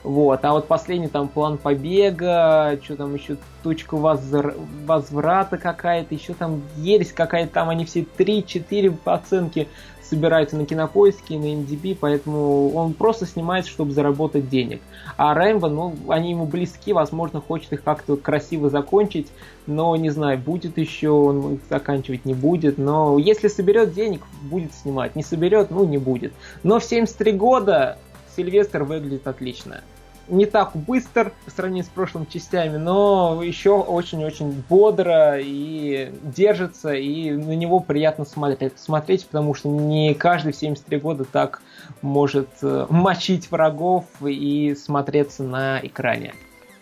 Вот. 0.03 0.43
А 0.43 0.53
вот 0.53 0.67
последний 0.67 1.07
там 1.07 1.27
план 1.27 1.57
побега, 1.57 2.79
что 2.83 2.95
там 2.95 3.13
еще 3.13 3.37
точка 3.63 3.97
возвр... 3.97 4.55
возврата 4.85 5.57
какая-то, 5.57 6.15
еще 6.15 6.33
там 6.33 6.61
ересь 6.77 7.13
какая-то, 7.13 7.53
там 7.53 7.69
они 7.69 7.85
все 7.85 8.01
3-4 8.01 8.97
оценки 9.05 9.67
собираются 10.11 10.57
на 10.57 10.65
кинопоиске, 10.65 11.37
на 11.37 11.45
MDB, 11.45 11.97
поэтому 11.97 12.73
он 12.73 12.93
просто 12.93 13.25
снимается, 13.25 13.71
чтобы 13.71 13.93
заработать 13.93 14.49
денег. 14.49 14.81
А 15.15 15.33
Рэмбо, 15.33 15.69
ну, 15.69 15.95
они 16.09 16.31
ему 16.31 16.45
близки, 16.45 16.91
возможно, 16.91 17.39
хочет 17.39 17.71
их 17.71 17.81
как-то 17.81 18.17
красиво 18.17 18.69
закончить, 18.69 19.27
но 19.67 19.95
не 19.95 20.09
знаю, 20.09 20.37
будет 20.37 20.77
еще, 20.77 21.11
он 21.11 21.53
их 21.53 21.59
заканчивать 21.69 22.25
не 22.25 22.33
будет, 22.33 22.77
но 22.77 23.17
если 23.17 23.47
соберет 23.47 23.93
денег, 23.93 24.23
будет 24.41 24.73
снимать, 24.73 25.15
не 25.15 25.23
соберет, 25.23 25.71
ну, 25.71 25.85
не 25.85 25.97
будет. 25.97 26.33
Но 26.63 26.81
в 26.81 26.83
73 26.83 27.31
года 27.31 27.97
Сильвестр 28.35 28.83
выглядит 28.83 29.27
отлично. 29.27 29.81
Не 30.27 30.45
так 30.45 30.75
быстр 30.75 31.33
по 31.43 31.51
сравнению 31.51 31.83
с 31.83 31.89
прошлыми 31.89 32.25
частями, 32.25 32.77
но 32.77 33.41
еще 33.43 33.71
очень-очень 33.71 34.63
бодро 34.69 35.37
и 35.39 36.11
держится, 36.21 36.93
и 36.93 37.31
на 37.31 37.55
него 37.55 37.79
приятно 37.81 38.23
смотреть, 38.23 38.79
смотреть, 38.79 39.25
потому 39.25 39.53
что 39.55 39.67
не 39.67 40.13
каждый 40.13 40.53
в 40.53 40.55
73 40.55 40.99
года 40.99 41.25
так 41.25 41.61
может 42.01 42.47
э, 42.61 42.85
мочить 42.89 43.51
врагов 43.51 44.05
и 44.25 44.75
смотреться 44.75 45.43
на 45.43 45.79
экране. 45.81 46.33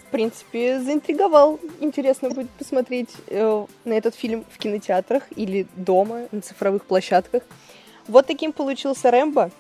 В 0.10 0.12
принципе, 0.12 0.80
заинтриговал. 0.82 1.60
Интересно 1.80 2.30
будет 2.30 2.50
посмотреть 2.52 3.10
э, 3.28 3.66
на 3.86 3.94
этот 3.94 4.16
фильм 4.16 4.44
в 4.52 4.58
кинотеатрах 4.58 5.24
или 5.36 5.66
дома, 5.76 6.24
на 6.32 6.42
цифровых 6.42 6.86
площадках. 6.86 7.44
Вот 8.08 8.26
таким 8.26 8.52
получился 8.52 9.12
Рэмбо. 9.12 9.52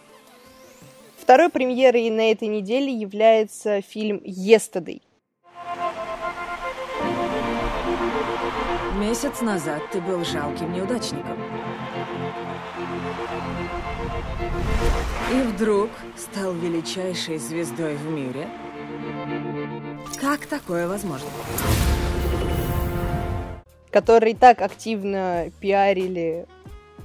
Второй 1.29 1.51
премьерой 1.51 2.09
на 2.09 2.31
этой 2.31 2.47
неделе 2.47 2.91
является 2.91 3.81
фильм 3.81 4.17
«Yesterday». 4.25 5.03
Месяц 8.97 9.39
назад 9.41 9.83
ты 9.91 10.01
был 10.01 10.25
жалким 10.25 10.73
неудачником. 10.73 11.37
И 15.31 15.41
вдруг 15.41 15.91
стал 16.17 16.53
величайшей 16.53 17.37
звездой 17.37 17.93
в 17.93 18.09
мире. 18.09 18.47
Как 20.19 20.47
такое 20.47 20.87
возможно? 20.87 21.29
Который 23.91 24.33
так 24.33 24.63
активно 24.63 25.51
пиарили 25.59 26.47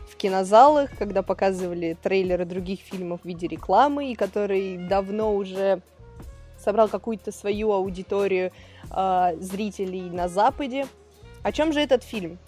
в 0.08 0.16
кинозалах, 0.16 0.90
когда 0.98 1.22
показывали 1.22 1.96
трейлеры 2.02 2.44
других 2.44 2.80
фильмов 2.80 3.20
в 3.22 3.26
виде 3.26 3.46
рекламы, 3.46 4.12
и 4.12 4.14
который 4.14 4.76
давно 4.76 5.34
уже 5.34 5.80
собрал 6.58 6.88
какую-то 6.88 7.32
свою 7.32 7.72
аудиторию 7.72 8.52
э, 8.90 9.36
зрителей 9.40 10.02
на 10.10 10.28
Западе. 10.28 10.86
О 11.42 11.52
чем 11.52 11.72
же 11.72 11.80
этот 11.80 12.02
фильм? 12.02 12.38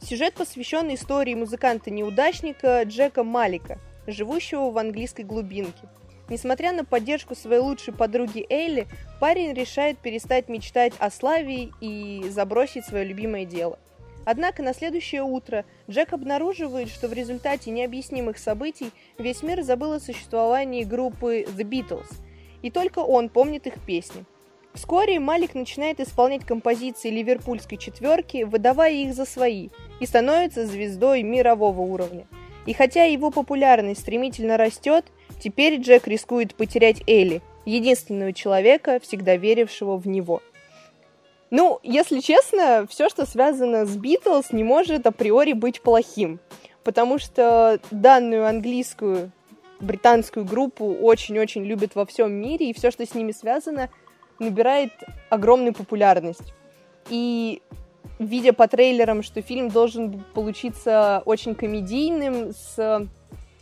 Сюжет 0.00 0.34
посвящен 0.34 0.92
истории 0.92 1.34
музыканта-неудачника 1.34 2.82
Джека 2.82 3.24
Малика, 3.24 3.78
живущего 4.06 4.70
в 4.70 4.78
английской 4.78 5.22
глубинке. 5.22 5.88
Несмотря 6.28 6.72
на 6.72 6.84
поддержку 6.84 7.34
своей 7.34 7.60
лучшей 7.60 7.92
подруги 7.92 8.46
Элли, 8.48 8.86
парень 9.20 9.52
решает 9.52 9.98
перестать 9.98 10.48
мечтать 10.48 10.94
о 10.98 11.10
славе 11.10 11.70
и 11.80 12.24
забросить 12.30 12.86
свое 12.86 13.04
любимое 13.04 13.44
дело. 13.44 13.78
Однако 14.24 14.62
на 14.62 14.72
следующее 14.72 15.22
утро 15.22 15.64
Джек 15.88 16.12
обнаруживает, 16.12 16.88
что 16.88 17.08
в 17.08 17.12
результате 17.12 17.70
необъяснимых 17.70 18.38
событий 18.38 18.90
весь 19.18 19.42
мир 19.42 19.62
забыл 19.62 19.92
о 19.92 20.00
существовании 20.00 20.84
группы 20.84 21.42
The 21.42 21.64
Beatles, 21.64 22.10
и 22.62 22.70
только 22.70 23.00
он 23.00 23.28
помнит 23.28 23.66
их 23.66 23.74
песни. 23.84 24.24
Вскоре 24.72 25.20
Малик 25.20 25.54
начинает 25.54 26.00
исполнять 26.00 26.44
композиции 26.44 27.10
ливерпульской 27.10 27.78
четверки, 27.78 28.42
выдавая 28.42 28.92
их 28.92 29.14
за 29.14 29.24
свои, 29.24 29.68
и 30.00 30.06
становится 30.06 30.66
звездой 30.66 31.22
мирового 31.22 31.80
уровня. 31.80 32.26
И 32.66 32.72
хотя 32.72 33.04
его 33.04 33.30
популярность 33.30 34.00
стремительно 34.00 34.56
растет, 34.56 35.04
теперь 35.38 35.80
Джек 35.80 36.08
рискует 36.08 36.54
потерять 36.54 37.02
Элли, 37.06 37.40
единственного 37.66 38.32
человека, 38.32 38.98
всегда 39.00 39.36
верившего 39.36 39.96
в 39.96 40.08
него– 40.08 40.42
ну, 41.56 41.78
если 41.84 42.18
честно, 42.18 42.84
все, 42.90 43.08
что 43.08 43.26
связано 43.26 43.86
с 43.86 43.96
Битлз, 43.96 44.50
не 44.50 44.64
может 44.64 45.06
априори 45.06 45.52
быть 45.52 45.82
плохим. 45.82 46.40
Потому 46.82 47.16
что 47.20 47.78
данную 47.92 48.48
английскую, 48.48 49.30
британскую 49.78 50.44
группу 50.44 50.92
очень-очень 50.92 51.62
любят 51.64 51.94
во 51.94 52.06
всем 52.06 52.32
мире, 52.32 52.70
и 52.70 52.74
все, 52.74 52.90
что 52.90 53.06
с 53.06 53.14
ними 53.14 53.30
связано, 53.30 53.88
набирает 54.40 54.90
огромную 55.30 55.74
популярность. 55.74 56.52
И 57.08 57.62
видя 58.18 58.52
по 58.52 58.66
трейлерам, 58.66 59.22
что 59.22 59.40
фильм 59.40 59.68
должен 59.68 60.24
получиться 60.34 61.22
очень 61.24 61.54
комедийным, 61.54 62.50
с 62.50 63.06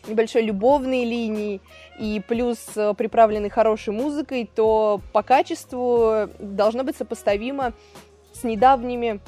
небольшой 0.07 0.43
любовной 0.43 1.05
линией 1.05 1.61
и 1.99 2.21
плюс 2.27 2.59
э, 2.77 2.95
приправленной 2.95 3.51
хорошей 3.51 3.93
музыкой, 3.93 4.51
то 4.53 5.01
по 5.13 5.23
качеству 5.23 6.29
должно 6.39 6.85
быть 6.85 6.97
сопоставимо 6.97 7.73
с 8.33 8.45
недавними 8.45 9.21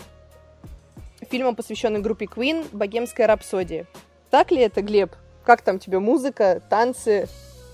фильмом, 1.30 1.54
посвященным 1.54 2.02
группе 2.02 2.26
Queen 2.26 2.66
«Богемская 2.72 3.26
рапсодия». 3.26 3.86
Так 4.30 4.50
ли 4.50 4.60
это, 4.60 4.82
Глеб? 4.82 5.14
Как 5.44 5.62
там 5.62 5.78
тебе 5.78 5.98
музыка, 5.98 6.60
танцы, 6.68 7.28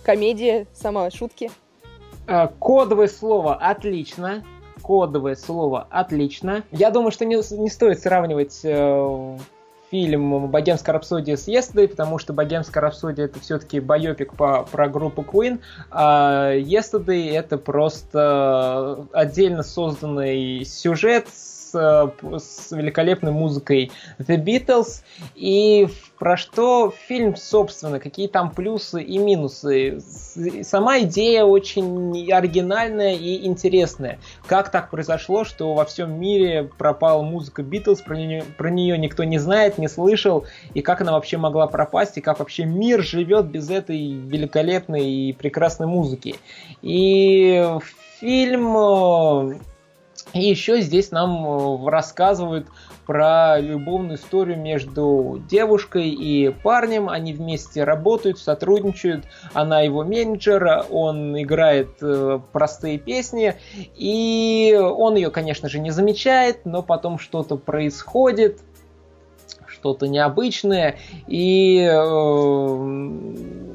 комедия, 0.04 0.66
сама 0.74 1.10
шутки? 1.10 1.50
Э, 2.26 2.48
кодовое 2.58 3.08
слово 3.08 3.54
«отлично». 3.54 4.44
Кодовое 4.82 5.36
слово 5.36 5.86
«отлично». 5.90 6.64
Я 6.70 6.90
думаю, 6.90 7.12
что 7.12 7.24
не, 7.24 7.36
не 7.36 7.68
стоит 7.68 8.00
сравнивать 8.00 8.60
э, 8.64 9.38
фильм 9.90 10.48
«Богемская 10.48 10.94
рапсодия» 10.94 11.36
с 11.36 11.48
Yesterday, 11.48 11.88
потому 11.88 12.18
что 12.18 12.32
«Богемская 12.32 12.82
рапсодия» 12.82 13.26
это 13.26 13.40
все-таки 13.40 13.80
байопик 13.80 14.34
по, 14.34 14.62
про 14.62 14.88
группу 14.88 15.22
Queen, 15.22 15.60
а 15.90 16.54
Yesterday 16.54 17.32
это 17.32 17.58
просто 17.58 19.06
отдельно 19.12 19.62
созданный 19.62 20.64
сюжет 20.64 21.26
с 21.28 21.59
с, 21.70 22.12
с 22.38 22.72
великолепной 22.72 23.32
музыкой 23.32 23.90
The 24.18 24.42
Beatles. 24.42 25.02
И 25.34 25.88
про 26.18 26.36
что 26.36 26.92
фильм, 27.08 27.36
собственно, 27.36 27.98
какие 27.98 28.28
там 28.28 28.50
плюсы 28.50 29.02
и 29.02 29.18
минусы. 29.18 30.00
Сама 30.62 31.00
идея 31.00 31.44
очень 31.44 32.30
оригинальная 32.30 33.14
и 33.14 33.46
интересная. 33.46 34.18
Как 34.46 34.70
так 34.70 34.90
произошло, 34.90 35.44
что 35.44 35.74
во 35.74 35.84
всем 35.84 36.20
мире 36.20 36.70
пропала 36.78 37.22
музыка 37.22 37.62
Beatles, 37.62 38.04
про 38.04 38.20
про 38.56 38.70
нее 38.70 38.98
никто 38.98 39.24
не 39.24 39.38
знает, 39.38 39.78
не 39.78 39.88
слышал, 39.88 40.46
и 40.74 40.82
как 40.82 41.00
она 41.00 41.12
вообще 41.12 41.38
могла 41.38 41.66
пропасть, 41.66 42.18
и 42.18 42.20
как 42.20 42.38
вообще 42.38 42.64
мир 42.64 43.02
живет 43.02 43.46
без 43.46 43.70
этой 43.70 44.12
великолепной 44.12 45.06
и 45.06 45.32
прекрасной 45.32 45.86
музыки. 45.86 46.36
И 46.82 47.66
фильм 48.20 48.76
э, 48.76 49.58
и 50.32 50.40
еще 50.40 50.80
здесь 50.80 51.10
нам 51.10 51.44
э, 51.46 51.90
рассказывают 51.90 52.68
про 53.06 53.58
любовную 53.58 54.16
историю 54.16 54.58
между 54.58 55.42
девушкой 55.48 56.10
и 56.10 56.50
парнем. 56.50 57.08
Они 57.08 57.32
вместе 57.32 57.82
работают, 57.82 58.38
сотрудничают. 58.38 59.24
Она 59.52 59.80
его 59.80 60.04
менеджер, 60.04 60.86
он 60.90 61.40
играет 61.40 61.96
э, 62.00 62.38
простые 62.52 62.98
песни. 62.98 63.56
И 63.96 64.78
он 64.80 65.16
ее, 65.16 65.30
конечно 65.30 65.68
же, 65.68 65.80
не 65.80 65.90
замечает, 65.90 66.64
но 66.64 66.82
потом 66.82 67.18
что-то 67.18 67.56
происходит 67.56 68.60
что-то 69.66 70.06
необычное, 70.08 70.98
и, 71.26 71.88
э, 71.90 71.96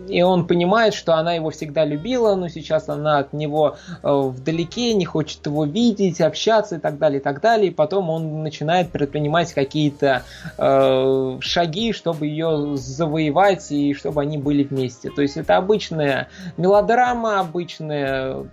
и 0.07 0.21
он 0.21 0.47
понимает, 0.47 0.93
что 0.93 1.15
она 1.15 1.33
его 1.33 1.49
всегда 1.49 1.85
любила, 1.85 2.35
но 2.35 2.47
сейчас 2.47 2.89
она 2.89 3.19
от 3.19 3.33
него 3.33 3.77
э, 4.03 4.09
вдалеке, 4.11 4.93
не 4.93 5.05
хочет 5.05 5.45
его 5.45 5.65
видеть, 5.65 6.21
общаться 6.21 6.75
и 6.75 6.79
так 6.79 6.97
далее, 6.97 7.19
и 7.19 7.23
так 7.23 7.41
далее, 7.41 7.67
и 7.67 7.73
потом 7.73 8.09
он 8.09 8.43
начинает 8.43 8.91
предпринимать 8.91 9.53
какие-то 9.53 10.23
э, 10.57 11.37
шаги, 11.39 11.93
чтобы 11.93 12.27
ее 12.27 12.75
завоевать 12.75 13.71
и 13.71 13.93
чтобы 13.93 14.21
они 14.21 14.37
были 14.37 14.63
вместе. 14.63 15.09
То 15.09 15.21
есть 15.21 15.37
это 15.37 15.57
обычная 15.57 16.29
мелодрама, 16.57 17.39
обычная 17.39 18.45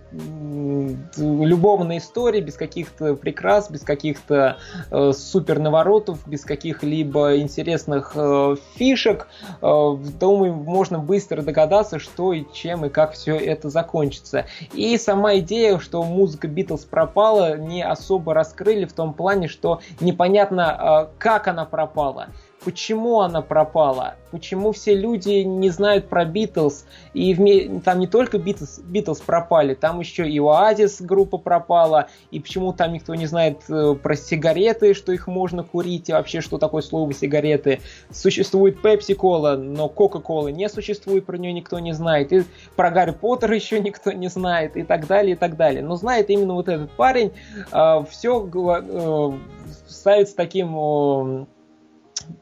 любовная 1.17 1.97
история 1.97 2.41
без 2.41 2.55
каких-то 2.55 3.15
прикрас, 3.15 3.69
без 3.69 3.81
каких-то 3.81 4.57
э, 4.91 5.11
супер 5.13 5.59
наворотов, 5.59 6.27
без 6.27 6.43
каких-либо 6.43 7.37
интересных 7.37 8.13
э, 8.15 8.55
фишек. 8.75 9.27
Э, 9.61 9.95
думаю, 10.19 10.53
можно 10.53 10.99
быстро 10.99 11.42
догадаться, 11.43 11.99
что 11.99 12.33
и 12.33 12.45
чем 12.53 12.85
и 12.85 12.89
как 12.89 13.13
все 13.13 13.37
это 13.37 13.69
закончится. 13.69 14.45
И 14.73 14.97
сама 14.97 15.37
идея, 15.37 15.79
что 15.79 16.03
музыка 16.03 16.47
Битлз 16.47 16.85
пропала, 16.85 17.57
не 17.57 17.83
особо 17.83 18.33
раскрыли 18.33 18.85
в 18.85 18.93
том 18.93 19.13
плане, 19.13 19.47
что 19.47 19.81
непонятно, 19.99 21.07
э, 21.11 21.19
как 21.19 21.47
она 21.47 21.65
пропала 21.65 22.29
почему 22.63 23.21
она 23.21 23.41
пропала, 23.41 24.15
почему 24.31 24.71
все 24.71 24.95
люди 24.95 25.43
не 25.43 25.69
знают 25.69 26.07
про 26.07 26.25
Битлз, 26.25 26.85
и 27.13 27.33
в, 27.33 27.81
там 27.81 27.99
не 27.99 28.07
только 28.07 28.37
Битлз, 28.37 28.79
Битлз 28.79 29.21
пропали, 29.21 29.73
там 29.73 29.99
еще 29.99 30.27
и 30.27 30.39
Оазис 30.39 31.01
группа 31.01 31.37
пропала, 31.37 32.07
и 32.31 32.39
почему 32.39 32.73
там 32.73 32.93
никто 32.93 33.13
не 33.15 33.25
знает 33.25 33.61
э, 33.69 33.95
про 34.01 34.15
сигареты, 34.15 34.93
что 34.93 35.11
их 35.11 35.27
можно 35.27 35.63
курить, 35.63 36.09
и 36.09 36.13
вообще, 36.13 36.41
что 36.41 36.57
такое 36.57 36.81
слово 36.81 37.13
сигареты. 37.13 37.81
Существует 38.11 38.81
Пепси-кола, 38.81 39.55
но 39.55 39.89
Кока-кола 39.89 40.47
не 40.47 40.69
существует, 40.69 41.25
про 41.25 41.37
нее 41.37 41.53
никто 41.53 41.79
не 41.79 41.93
знает, 41.93 42.33
и 42.33 42.43
про 42.75 42.89
Гарри 42.89 43.11
Поттера 43.11 43.53
еще 43.55 43.79
никто 43.79 44.11
не 44.11 44.29
знает, 44.29 44.77
и 44.77 44.83
так 44.83 45.07
далее, 45.07 45.35
и 45.35 45.37
так 45.37 45.57
далее. 45.57 45.83
Но 45.83 45.95
знает 45.95 46.29
именно 46.29 46.53
вот 46.53 46.69
этот 46.69 46.91
парень, 46.91 47.33
э, 47.71 48.05
все 48.09 48.49
э, 48.53 49.31
ставит 49.87 50.29
с 50.29 50.33
таким 50.33 51.47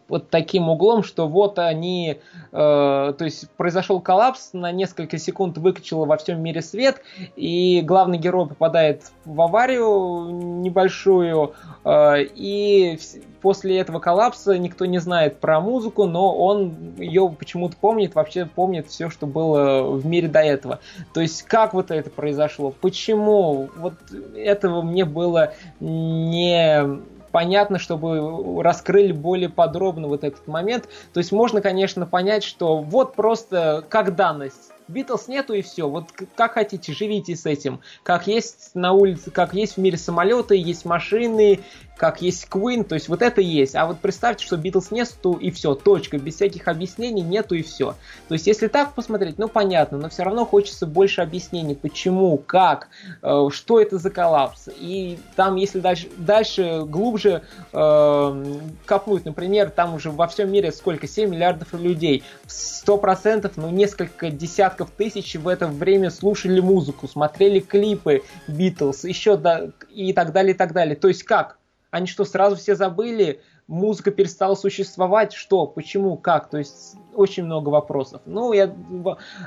вот 0.07 0.29
таким 0.29 0.69
углом, 0.69 1.03
что 1.03 1.27
вот 1.27 1.57
они, 1.59 2.19
э, 2.51 2.53
то 2.53 3.15
есть 3.19 3.49
произошел 3.51 3.99
коллапс, 4.01 4.53
на 4.53 4.71
несколько 4.71 5.17
секунд 5.17 5.57
выкачало 5.57 6.05
во 6.05 6.17
всем 6.17 6.41
мире 6.41 6.61
свет, 6.61 7.01
и 7.35 7.81
главный 7.81 8.17
герой 8.17 8.47
попадает 8.47 9.11
в 9.25 9.39
аварию 9.41 10.29
небольшую, 10.61 11.53
э, 11.85 12.23
и 12.35 12.99
после 13.41 13.79
этого 13.79 13.99
коллапса 13.99 14.57
никто 14.57 14.85
не 14.85 14.99
знает 14.99 15.39
про 15.39 15.59
музыку, 15.59 16.05
но 16.05 16.35
он 16.35 16.95
ее 16.97 17.33
почему-то 17.37 17.75
помнит, 17.77 18.15
вообще 18.15 18.45
помнит 18.45 18.87
все, 18.87 19.09
что 19.09 19.27
было 19.27 19.83
в 19.83 20.05
мире 20.05 20.27
до 20.27 20.39
этого. 20.39 20.79
То 21.13 21.21
есть 21.21 21.43
как 21.43 21.73
вот 21.73 21.91
это 21.91 22.09
произошло, 22.09 22.71
почему, 22.71 23.69
вот 23.77 23.93
этого 24.35 24.81
мне 24.81 25.05
было 25.05 25.53
не 25.79 27.01
понятно, 27.31 27.79
чтобы 27.79 28.61
раскрыли 28.61 29.11
более 29.11 29.49
подробно 29.49 30.07
вот 30.07 30.23
этот 30.23 30.47
момент. 30.47 30.87
То 31.13 31.19
есть 31.19 31.31
можно, 31.31 31.61
конечно, 31.61 32.05
понять, 32.05 32.43
что 32.43 32.77
вот 32.77 33.15
просто 33.15 33.83
как 33.89 34.15
данность 34.15 34.71
Битлз 34.91 35.27
нету 35.27 35.53
и 35.53 35.61
все. 35.61 35.87
Вот 35.87 36.05
как 36.35 36.53
хотите, 36.53 36.93
живите 36.93 37.35
с 37.35 37.45
этим. 37.45 37.79
Как 38.03 38.27
есть 38.27 38.71
на 38.73 38.91
улице, 38.93 39.31
как 39.31 39.53
есть 39.53 39.75
в 39.75 39.77
мире 39.77 39.97
самолеты, 39.97 40.55
есть 40.55 40.85
машины, 40.85 41.61
как 42.01 42.23
есть 42.23 42.47
Queen, 42.49 42.83
то 42.83 42.95
есть 42.95 43.09
вот 43.09 43.21
это 43.21 43.41
есть. 43.41 43.75
А 43.75 43.85
вот 43.85 43.99
представьте, 43.99 44.43
что 44.43 44.57
Битлз 44.57 44.89
нету 44.89 45.33
и 45.33 45.51
все, 45.51 45.75
точка, 45.75 46.17
без 46.17 46.33
всяких 46.33 46.67
объяснений 46.67 47.21
нету 47.21 47.53
и 47.53 47.61
все. 47.61 47.93
То 48.27 48.33
есть 48.33 48.47
если 48.47 48.69
так 48.69 48.95
посмотреть, 48.95 49.37
ну 49.37 49.47
понятно, 49.47 49.99
но 49.99 50.09
все 50.09 50.23
равно 50.23 50.43
хочется 50.43 50.87
больше 50.87 51.21
объяснений, 51.21 51.75
почему, 51.75 52.39
как, 52.39 52.87
э, 53.21 53.49
что 53.51 53.79
это 53.79 53.99
за 53.99 54.09
коллапс. 54.09 54.67
И 54.79 55.19
там, 55.35 55.57
если 55.57 55.79
дальше, 55.79 56.07
дальше 56.17 56.85
глубже 56.87 57.43
э, 57.71 58.45
копнуть, 58.85 59.25
например, 59.25 59.69
там 59.69 59.93
уже 59.93 60.09
во 60.09 60.25
всем 60.25 60.51
мире 60.51 60.71
сколько, 60.71 61.07
7 61.07 61.29
миллиардов 61.29 61.71
людей, 61.73 62.23
100%, 62.47 63.51
ну 63.57 63.69
несколько 63.69 64.31
десятков 64.31 64.89
тысяч 64.89 65.35
в 65.35 65.47
это 65.47 65.67
время 65.67 66.09
слушали 66.09 66.61
музыку, 66.61 67.07
смотрели 67.07 67.59
клипы 67.59 68.23
Битлз, 68.47 69.03
еще 69.03 69.37
да, 69.37 69.67
и 69.93 70.13
так 70.13 70.31
далее, 70.31 70.55
и 70.55 70.57
так 70.57 70.73
далее. 70.73 70.95
То 70.95 71.07
есть 71.07 71.21
как? 71.21 71.60
Они 71.91 72.07
что, 72.07 72.23
сразу 72.23 72.55
все 72.55 72.75
забыли? 72.75 73.41
Музыка 73.67 74.11
перестала 74.11 74.55
существовать? 74.55 75.33
Что? 75.33 75.67
Почему? 75.67 76.17
Как? 76.17 76.49
То 76.49 76.57
есть 76.57 76.95
очень 77.13 77.43
много 77.43 77.69
вопросов. 77.69 78.21
Ну, 78.25 78.53
я, 78.53 78.73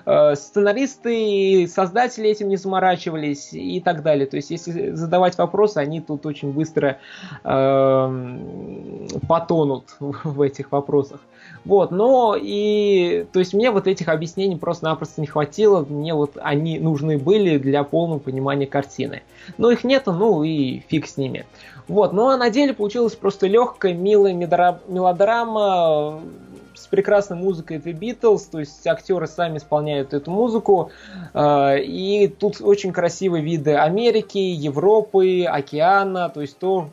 э, 0.07 0.35
сценаристы 0.35 1.62
и 1.62 1.66
создатели 1.66 2.28
этим 2.28 2.48
не 2.48 2.57
заморачивались 2.57 3.52
и 3.52 3.80
так 3.80 4.02
далее. 4.02 4.26
То 4.26 4.37
есть, 4.37 4.50
если 4.50 4.90
задавать 4.90 5.37
вопросы, 5.38 5.78
они 5.78 6.00
тут 6.00 6.26
очень 6.26 6.52
быстро 6.52 6.98
э, 7.42 9.18
потонут 9.26 9.96
в 9.98 10.40
этих 10.42 10.70
вопросах. 10.70 11.20
Вот, 11.64 11.90
но 11.90 12.37
и, 12.38 13.27
то 13.33 13.38
есть 13.38 13.55
мне 13.55 13.70
вот 13.70 13.87
этих 13.87 14.09
объяснений 14.09 14.57
просто-напросто 14.57 15.20
не 15.20 15.27
хватило, 15.27 15.85
мне 15.88 16.12
вот 16.12 16.33
они 16.40 16.79
нужны 16.79 17.16
были 17.16 17.57
для 17.57 17.85
полного 17.85 18.18
понимания 18.18 18.66
картины. 18.66 19.22
Но 19.57 19.70
их 19.70 19.83
нету, 19.83 20.12
ну 20.12 20.42
и 20.42 20.81
фиг 20.88 21.07
с 21.07 21.16
ними. 21.16 21.46
Вот, 21.88 22.12
ну 22.12 22.29
а 22.29 22.37
на 22.37 22.50
деле 22.50 22.74
получилась 22.74 23.14
просто 23.14 23.46
легкая, 23.46 23.94
милая 23.94 24.35
мелодрама 24.35 26.20
с 26.74 26.87
прекрасной 26.87 27.37
музыкой 27.37 27.79
The 27.79 27.92
Beatles, 27.92 28.42
то 28.50 28.61
есть 28.61 28.87
актеры 28.87 29.27
сами 29.27 29.59
исполняют 29.59 30.12
эту 30.12 30.31
музыку, 30.31 30.90
э, 31.33 31.81
и 31.83 32.29
тут 32.29 32.61
очень 32.61 32.92
красивые 32.92 33.42
виды 33.42 33.74
Америки, 33.74 34.38
Европы, 34.38 35.44
океана, 35.44 36.29
то 36.29 36.40
есть 36.40 36.59
то, 36.59 36.90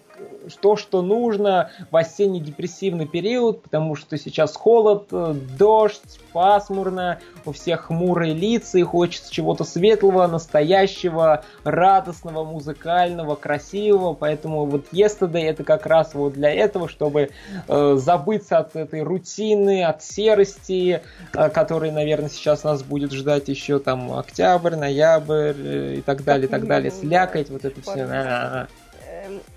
то, 0.60 0.76
что 0.76 1.02
нужно 1.02 1.72
в 1.90 1.96
осенне-депрессивный 1.96 3.08
период, 3.08 3.62
потому 3.62 3.96
что 3.96 4.18
сейчас 4.18 4.56
холод, 4.56 5.08
э, 5.12 5.34
дождь, 5.58 6.20
пасмурно, 6.34 7.20
у 7.46 7.52
всех 7.52 7.86
хмурые 7.86 8.34
лица, 8.34 8.78
и 8.80 8.84
хочется 8.84 9.32
чего-то 9.32 9.64
светлого, 9.64 10.28
настоящего, 10.28 11.44
радостного, 11.64 12.44
музыкального, 12.44 13.36
красивого, 13.36 14.14
поэтому 14.14 14.66
вот 14.66 14.86
Yesterday 14.92 15.44
это 15.44 15.64
как 15.64 15.86
раз 15.86 16.14
вот 16.14 16.34
для 16.34 16.52
этого, 16.52 16.88
чтобы 16.88 17.30
э, 17.68 17.96
забыться 17.98 18.60
от 18.60 18.76
этой 18.76 19.02
рутины, 19.02 19.84
от 19.84 20.04
серости, 20.04 21.02
э, 21.34 21.50
которой, 21.50 21.92
наверное, 21.92 22.30
сейчас 22.30 22.64
нас 22.64 22.84
будет 22.84 23.12
ждать 23.12 23.48
еще 23.48 23.80
там 23.80 24.14
октябрь, 24.14 24.76
ноябрь 24.76 25.54
э, 25.58 25.96
и 25.98 26.02
так 26.02 26.24
далее, 26.24 26.48
и 26.48 26.50
так 26.50 26.66
далее, 26.66 26.92
слякать, 26.92 27.50
вот 27.50 27.66
это 27.66 27.82
все. 27.82 28.68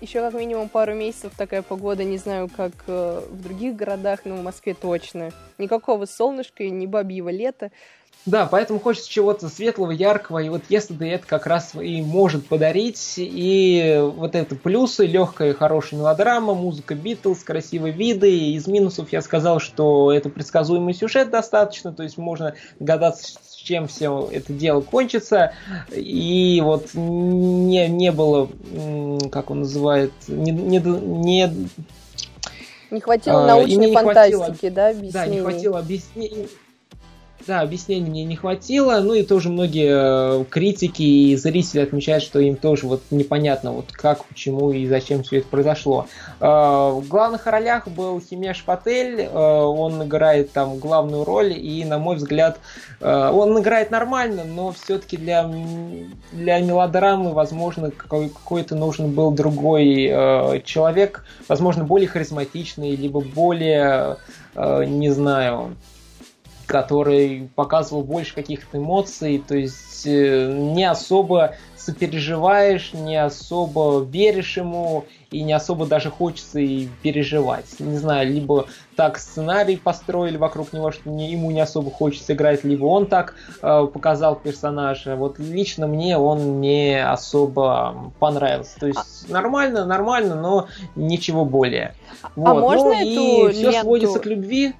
Еще 0.01 0.19
как 0.19 0.33
минимум 0.33 0.69
пару 0.69 0.93
месяцев 0.93 1.33
такая 1.37 1.61
погода, 1.61 2.03
не 2.03 2.17
знаю, 2.17 2.49
как 2.55 2.71
э, 2.87 3.21
в 3.29 3.41
других 3.41 3.75
городах, 3.75 4.21
но 4.25 4.35
в 4.35 4.43
Москве 4.43 4.73
точно. 4.73 5.31
Никакого 5.57 6.05
солнышка 6.05 6.63
и 6.63 6.69
не 6.69 6.87
бабьего 6.87 7.29
лета. 7.29 7.71
Да, 8.25 8.47
поэтому 8.47 8.79
хочется 8.79 9.07
чего-то 9.07 9.49
светлого, 9.49 9.91
яркого, 9.91 10.39
и 10.39 10.49
вот 10.49 10.63
если 10.69 11.09
это 11.09 11.27
как 11.27 11.45
раз 11.45 11.75
и 11.75 12.01
может 12.01 12.47
подарить, 12.47 13.13
и 13.17 14.01
вот 14.15 14.33
это 14.33 14.55
плюсы, 14.55 15.05
легкая 15.05 15.53
хорошая 15.53 15.99
мелодрама, 15.99 16.55
музыка 16.55 16.95
Битлз, 16.95 17.43
красивые 17.43 17.93
виды, 17.93 18.35
из 18.53 18.65
минусов 18.65 19.13
я 19.13 19.21
сказал, 19.21 19.59
что 19.59 20.11
это 20.11 20.29
предсказуемый 20.29 20.95
сюжет 20.95 21.29
достаточно, 21.29 21.93
то 21.93 22.01
есть 22.01 22.17
можно 22.17 22.55
догадаться, 22.79 23.37
чем 23.65 23.87
все 23.87 24.29
это 24.31 24.53
дело 24.53 24.81
кончится. 24.81 25.53
И 25.91 26.61
вот 26.63 26.93
не, 26.93 27.87
не 27.89 28.11
было, 28.11 28.49
как 29.31 29.49
он 29.49 29.61
называет, 29.61 30.13
не, 30.27 30.51
не, 30.51 30.79
не 30.79 31.69
не 32.91 33.01
хватило 33.01 33.43
а, 33.43 33.47
научной 33.47 33.91
фантастики, 33.91 34.37
хватило, 34.37 34.71
да, 34.71 34.89
объяснений? 34.89 35.11
Да, 35.11 35.25
не 35.27 35.39
хватило 35.41 35.79
объяснений 35.79 36.47
да, 37.47 37.61
объяснений 37.61 38.09
мне 38.09 38.23
не 38.23 38.35
хватило, 38.35 38.99
ну 39.01 39.13
и 39.13 39.23
тоже 39.23 39.49
многие 39.49 40.41
э, 40.41 40.45
критики 40.45 41.03
и 41.03 41.35
зрители 41.35 41.81
отмечают, 41.81 42.23
что 42.23 42.39
им 42.39 42.55
тоже 42.55 42.87
вот 42.87 43.03
непонятно, 43.11 43.71
вот 43.71 43.91
как, 43.91 44.25
почему 44.25 44.71
и 44.71 44.87
зачем 44.87 45.23
все 45.23 45.37
это 45.37 45.47
произошло. 45.47 46.07
Э, 46.39 46.45
в 46.45 47.07
главных 47.07 47.45
ролях 47.45 47.87
был 47.87 48.19
Химеш 48.19 48.63
Патель, 48.63 49.21
э, 49.21 49.29
он 49.29 50.03
играет 50.03 50.53
там 50.53 50.79
главную 50.79 51.23
роль, 51.23 51.53
и, 51.53 51.85
на 51.85 51.99
мой 51.99 52.15
взгляд, 52.15 52.59
он 53.01 53.59
играет 53.59 53.91
нормально, 53.91 54.43
но 54.45 54.71
все-таки 54.71 55.17
для, 55.17 55.49
для 56.31 56.59
мелодрамы, 56.59 57.33
возможно, 57.33 57.91
какой-то 57.91 58.75
нужен 58.75 59.11
был 59.11 59.31
другой 59.31 60.61
человек, 60.63 61.25
возможно, 61.47 61.83
более 61.83 62.07
харизматичный, 62.07 62.95
либо 62.95 63.19
более, 63.19 64.17
не 64.55 65.09
знаю, 65.09 65.75
который 66.65 67.49
показывал 67.55 68.03
больше 68.03 68.33
каких-то 68.33 68.77
эмоций, 68.77 69.43
то 69.45 69.55
есть 69.55 70.05
э, 70.05 70.51
не 70.51 70.83
особо 70.83 71.55
сопереживаешь, 71.85 72.93
не 72.93 73.15
особо 73.15 74.03
веришь 74.03 74.57
ему 74.57 75.05
и 75.29 75.43
не 75.43 75.53
особо 75.53 75.85
даже 75.85 76.09
хочется 76.09 76.59
и 76.59 76.87
переживать. 77.03 77.79
Не 77.79 77.97
знаю, 77.97 78.27
либо 78.31 78.65
так 78.95 79.19
сценарий 79.19 79.77
построили 79.77 80.37
вокруг 80.37 80.73
него, 80.73 80.91
что 80.91 81.09
не, 81.09 81.31
ему 81.31 81.51
не 81.51 81.59
особо 81.59 81.91
хочется 81.91 82.33
играть, 82.33 82.63
либо 82.63 82.85
он 82.85 83.05
так 83.05 83.35
э, 83.61 83.87
показал 83.93 84.35
персонажа. 84.35 85.15
Вот 85.15 85.37
лично 85.37 85.85
мне 85.87 86.17
он 86.17 86.59
не 86.59 87.03
особо 87.03 88.13
понравился. 88.19 88.79
То 88.79 88.87
есть 88.87 89.25
а... 89.29 89.31
нормально, 89.31 89.85
нормально, 89.85 90.35
но 90.35 90.67
ничего 90.95 91.45
более. 91.45 91.93
А 92.23 92.29
вот. 92.35 92.49
А 92.49 92.53
можно 92.55 92.89
ну, 92.89 92.93
эту 92.93 93.47
и 93.49 93.51
все 93.51 93.71
ленту... 93.71 93.81
сводится 93.81 94.19
к 94.19 94.25
любви. 94.25 94.73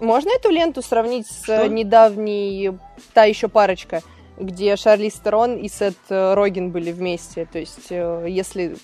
Можно 0.00 0.30
эту 0.30 0.50
ленту 0.50 0.82
сравнить 0.82 1.26
Что? 1.26 1.66
с 1.66 1.68
недавней 1.68 2.78
«Та 3.14 3.24
еще 3.24 3.48
парочка», 3.48 4.02
где 4.38 4.76
Шарли 4.76 5.08
Стерон 5.08 5.56
и 5.56 5.68
Сет 5.68 5.96
э, 6.08 6.34
Роген 6.34 6.70
были 6.70 6.92
вместе? 6.92 7.46
То 7.46 7.58
есть, 7.58 7.90
э, 7.90 8.26
если 8.28 8.76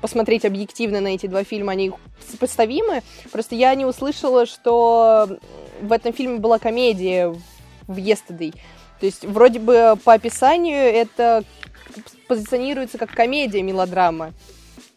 посмотреть 0.00 0.44
объективно 0.44 1.00
на 1.00 1.08
эти 1.08 1.26
два 1.26 1.44
фильма, 1.44 1.72
они 1.72 1.92
сопоставимы. 2.30 3.02
Просто 3.30 3.54
я 3.54 3.74
не 3.74 3.84
услышала, 3.84 4.46
что 4.46 5.38
в 5.80 5.92
этом 5.92 6.12
фильме 6.12 6.38
была 6.38 6.58
комедия 6.58 7.28
в 7.28 7.96
Yesterday. 7.96 8.52
То 9.00 9.06
есть, 9.06 9.24
вроде 9.24 9.60
бы 9.60 9.96
по 10.04 10.14
описанию 10.14 10.78
это 10.78 11.44
позиционируется 12.26 12.98
как 12.98 13.10
комедия, 13.10 13.62
мелодрама 13.62 14.32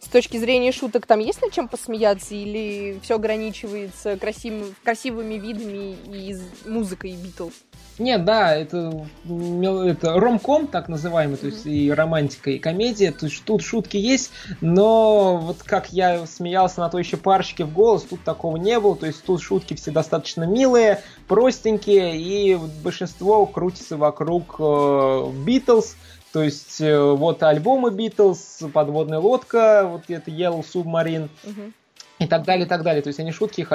с 0.10 0.12
точки 0.12 0.38
зрения 0.38 0.72
шуток 0.72 1.06
там 1.06 1.20
есть 1.20 1.40
над 1.40 1.52
чем 1.52 1.68
посмеяться 1.68 2.34
или 2.34 3.00
все 3.04 3.16
ограничивается 3.16 4.18
красивыми, 4.18 4.74
красивыми 4.84 5.36
видами 5.36 5.96
и 6.12 6.36
музыкой 6.68 7.16
Битлз? 7.16 7.54
Нет, 8.00 8.26
да, 8.26 8.56
это, 8.56 9.06
это 9.28 10.20
ромком, 10.20 10.66
так 10.66 10.88
называемый, 10.90 11.38
то 11.38 11.46
есть 11.46 11.66
и 11.68 11.92
романтика, 11.92 12.50
и 12.50 12.58
комедия. 12.58 13.12
То 13.12 13.28
есть 13.28 13.44
тут 13.44 13.62
шутки 13.62 13.98
есть, 13.98 14.32
но 14.62 15.38
вот 15.38 15.58
как 15.64 15.94
я 15.94 16.26
смеялся 16.26 16.80
на 16.80 16.90
той 16.90 17.04
еще 17.04 17.18
парочке 17.18 17.66
в 17.66 17.74
голос, 17.74 18.04
тут 18.04 18.24
такого 18.24 18.58
не 18.58 18.80
было. 18.80 18.96
То 18.96 19.06
есть 19.06 19.24
тут 19.24 19.44
шутки 19.44 19.76
все 19.76 19.92
достаточно 19.92 20.44
милые, 20.44 21.04
простенькие, 21.28 22.20
и 22.20 22.56
большинство 22.56 23.46
крутится 23.46 23.96
вокруг 23.96 24.60
Битлз. 25.46 25.92
Э, 25.92 25.96
то 26.32 26.44
есть 26.44 26.80
э, 26.82 27.00
вот 27.00 27.44
альбомы 27.44 27.92
Битлз, 27.92 28.64
подводная 28.74 29.20
лодка, 29.20 29.86
вот 29.86 30.04
это 30.10 30.30
Yellow 30.32 30.64
Submarine. 30.64 31.30
Uh-huh 31.44 31.74
и 32.20 32.28
так 32.28 32.44
далее, 32.44 32.66
и 32.66 32.70
так 32.70 32.84
далее. 32.84 33.02
То 33.02 33.08
есть 33.08 33.20
они 33.20 33.32
шутки 33.32 33.66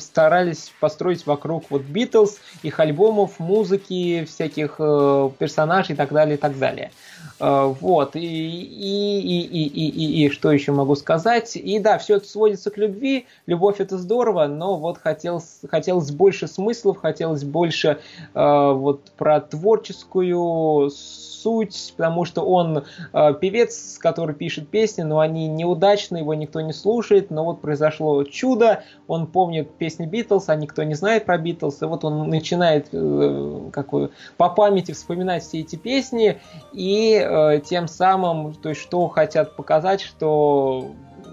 старались 0.00 0.72
построить 0.80 1.24
вокруг 1.24 1.64
вот 1.70 1.82
Битлз, 1.82 2.38
их 2.62 2.80
альбомов, 2.80 3.38
музыки, 3.38 4.24
всяких 4.24 4.76
э, 4.78 5.30
персонажей 5.38 5.94
и 5.94 5.96
так 5.96 6.12
далее, 6.12 6.36
и 6.36 6.38
так 6.38 6.58
далее. 6.58 6.90
Э, 7.38 7.72
вот, 7.80 8.16
и, 8.16 8.20
и, 8.20 9.20
и, 9.20 9.40
и, 9.42 9.66
и, 9.66 9.88
и, 9.88 10.26
и 10.26 10.30
что 10.30 10.50
еще 10.50 10.72
могу 10.72 10.96
сказать? 10.96 11.56
И 11.56 11.78
да, 11.78 11.98
все 11.98 12.16
это 12.16 12.28
сводится 12.28 12.70
к 12.70 12.76
любви, 12.76 13.26
любовь 13.46 13.80
это 13.80 13.98
здорово, 13.98 14.46
но 14.46 14.76
вот 14.76 14.98
хотелось, 14.98 15.60
хотелось 15.70 16.10
больше 16.10 16.48
смыслов, 16.48 16.98
хотелось 16.98 17.44
больше 17.44 18.00
э, 18.34 18.72
вот 18.72 19.02
про 19.16 19.40
творческую 19.40 20.90
суть, 20.90 21.94
потому 21.96 22.24
что 22.24 22.42
он 22.42 22.84
э, 23.12 23.34
певец, 23.40 23.98
который 23.98 24.34
пишет 24.34 24.68
песни, 24.68 25.02
но 25.02 25.20
они 25.20 25.46
неудачные, 25.46 26.22
его 26.22 26.34
никто 26.34 26.60
не 26.60 26.72
слушает, 26.72 27.30
но 27.30 27.43
вот 27.44 27.60
произошло 27.60 28.24
чудо, 28.24 28.82
он 29.06 29.26
помнит 29.26 29.74
песни 29.76 30.06
Битлз, 30.06 30.48
а 30.48 30.56
никто 30.56 30.82
не 30.82 30.94
знает 30.94 31.24
про 31.24 31.38
Битлз, 31.38 31.82
и 31.82 31.86
вот 31.86 32.04
он 32.04 32.28
начинает 32.28 32.88
э, 32.92 33.70
какую, 33.72 34.12
по 34.36 34.48
памяти 34.48 34.92
вспоминать 34.92 35.42
все 35.42 35.60
эти 35.60 35.76
песни, 35.76 36.40
и 36.72 37.14
э, 37.14 37.60
тем 37.64 37.88
самым, 37.88 38.54
то 38.54 38.70
есть 38.70 38.80
что 38.80 39.08
хотят 39.08 39.56
показать, 39.56 40.00
что 40.00 40.92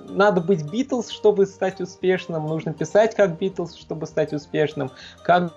надо 0.10 0.42
быть 0.42 0.70
Битлз, 0.70 1.10
чтобы 1.10 1.46
стать 1.46 1.82
успешным, 1.82 2.46
нужно 2.48 2.74
писать 2.74 3.16
как 3.16 3.38
Битлз, 3.38 3.76
чтобы 3.76 4.06
стать 4.06 4.34
успешным, 4.34 4.92
как 5.24 5.54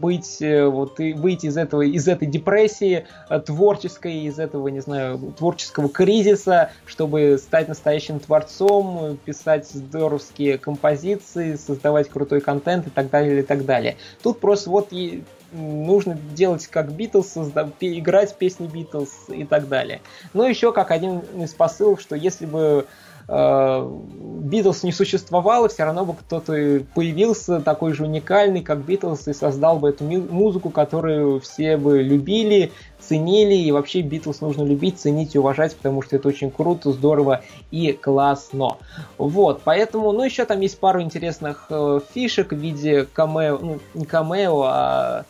быть, 0.00 0.40
э, 0.40 0.66
вот 0.66 0.98
и 1.00 1.12
выйти 1.12 1.46
из 1.46 1.56
этого, 1.56 1.82
из 1.82 2.08
этой 2.08 2.26
депрессии 2.26 3.06
э, 3.28 3.40
творческой, 3.40 4.22
из 4.22 4.38
этого, 4.38 4.68
не 4.68 4.80
знаю, 4.80 5.18
творческого 5.36 5.88
кризиса, 5.88 6.70
чтобы 6.86 7.38
стать 7.38 7.68
настоящим 7.68 8.18
творцом, 8.18 9.18
писать 9.24 9.68
здоровские 9.68 10.58
композиции, 10.58 11.56
создавать 11.56 12.08
крутой 12.08 12.40
контент 12.40 12.86
и 12.86 12.90
так 12.90 13.10
далее, 13.10 13.40
и 13.40 13.42
так 13.42 13.64
далее. 13.64 13.96
Тут 14.22 14.40
просто 14.40 14.70
вот 14.70 14.88
и 14.90 15.22
нужно 15.52 16.16
делать 16.34 16.66
как 16.66 16.92
Битлз, 16.92 17.36
играть 17.80 18.36
песни 18.36 18.66
Битлз 18.66 19.10
и 19.28 19.44
так 19.44 19.68
далее. 19.68 20.00
Но 20.32 20.46
еще 20.46 20.72
как 20.72 20.90
один 20.90 21.20
из 21.38 21.52
посылов, 21.52 22.00
что 22.00 22.14
если 22.14 22.46
бы 22.46 22.86
Битлз 23.30 24.82
не 24.82 24.90
существовало, 24.90 25.68
все 25.68 25.84
равно 25.84 26.04
бы 26.04 26.14
кто-то 26.14 26.82
появился 26.94 27.60
такой 27.60 27.92
же 27.92 28.04
уникальный, 28.04 28.60
как 28.60 28.78
Битлз, 28.78 29.28
и 29.28 29.32
создал 29.32 29.78
бы 29.78 29.90
эту 29.90 30.02
музыку, 30.04 30.70
которую 30.70 31.38
все 31.38 31.76
бы 31.76 32.02
любили, 32.02 32.72
ценили, 32.98 33.54
и 33.54 33.70
вообще 33.70 34.00
Битлз 34.00 34.40
нужно 34.40 34.64
любить, 34.64 34.98
ценить 34.98 35.36
и 35.36 35.38
уважать, 35.38 35.76
потому 35.76 36.02
что 36.02 36.16
это 36.16 36.26
очень 36.26 36.50
круто, 36.50 36.90
здорово 36.90 37.42
и 37.70 37.92
классно. 37.92 38.78
Вот, 39.16 39.60
поэтому, 39.62 40.10
ну, 40.10 40.24
еще 40.24 40.44
там 40.44 40.60
есть 40.60 40.80
пару 40.80 41.00
интересных 41.00 41.66
э, 41.70 42.00
фишек 42.12 42.52
в 42.52 42.56
виде 42.56 43.04
камео, 43.12 43.58
ну, 43.58 43.78
не 43.94 44.06
камео, 44.06 44.62
а 44.64 45.24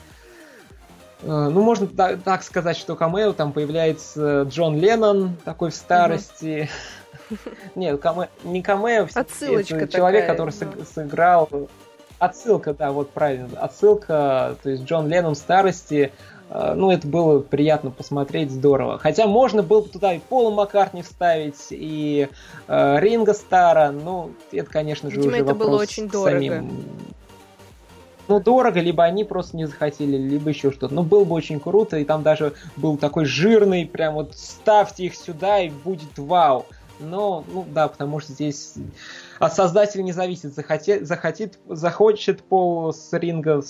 э, 1.23 1.27
ну, 1.27 1.63
можно 1.63 1.87
так, 1.87 2.23
так 2.23 2.43
сказать, 2.45 2.79
что 2.79 2.97
камео 2.97 3.35
там 3.35 3.53
появляется 3.53 4.47
Джон 4.49 4.79
Леннон, 4.79 5.37
такой 5.45 5.71
в 5.71 5.75
старости. 5.75 6.71
Нет, 7.75 8.01
камэ... 8.01 8.29
не 8.45 8.63
камео, 8.63 9.07
Отсылочка 9.15 9.77
это 9.77 9.93
человек, 9.93 10.27
который 10.27 10.55
да. 10.59 10.85
сыграл... 10.85 11.49
Отсылка, 12.19 12.75
да, 12.75 12.93
вот 12.93 13.11
правильно. 13.11 13.49
Отсылка, 13.59 14.57
то 14.63 14.69
есть 14.69 14.85
Джон 14.85 15.09
Леннон 15.09 15.35
в 15.35 15.39
старости, 15.39 16.13
э, 16.51 16.75
ну, 16.75 16.91
это 16.91 17.07
было 17.07 17.41
приятно 17.41 17.91
посмотреть, 17.91 18.51
здорово. 18.51 18.99
Хотя 18.99 19.27
можно 19.27 19.63
было 19.63 19.81
бы 19.81 19.89
туда 19.89 20.13
и 20.13 20.19
Пола 20.19 20.51
Маккартни 20.51 21.01
вставить, 21.01 21.69
и 21.71 22.29
э, 22.69 23.01
Ринга 23.01 23.33
Стара, 23.33 23.91
ну, 23.91 24.33
это, 24.53 24.71
конечно 24.71 25.09
же, 25.09 25.17
Видимо, 25.17 25.33
уже 25.33 25.43
это 25.43 25.55
вопрос 25.55 25.67
было 25.67 25.81
очень 25.81 26.09
дорого. 26.11 26.31
самим 26.31 26.85
ну, 28.31 28.39
дорого, 28.39 28.79
либо 28.81 29.03
они 29.03 29.25
просто 29.25 29.57
не 29.57 29.67
захотели, 29.67 30.17
либо 30.17 30.51
еще 30.51 30.71
что-то. 30.71 30.95
Ну, 30.95 31.03
было 31.03 31.25
бы 31.25 31.35
очень 31.35 31.59
круто, 31.59 31.99
и 31.99 32.05
там 32.05 32.23
даже 32.23 32.55
был 32.77 32.97
такой 32.97 33.25
жирный, 33.25 33.87
прям 33.87 34.15
вот 34.15 34.37
ставьте 34.37 35.07
их 35.07 35.17
сюда, 35.17 35.61
и 35.61 35.69
будет 35.69 36.17
вау. 36.17 36.65
Но, 37.01 37.45
ну 37.53 37.65
да, 37.73 37.89
потому 37.89 38.21
что 38.21 38.33
здесь 38.33 38.75
от 39.39 39.55
создателя 39.55 40.03
не 40.03 40.13
зависит, 40.13 40.55
захотит, 40.55 41.07
захотит, 41.07 41.59
захочет 41.67 42.43
Пол 42.43 42.93
с 42.93 43.13
ринга 43.13 43.63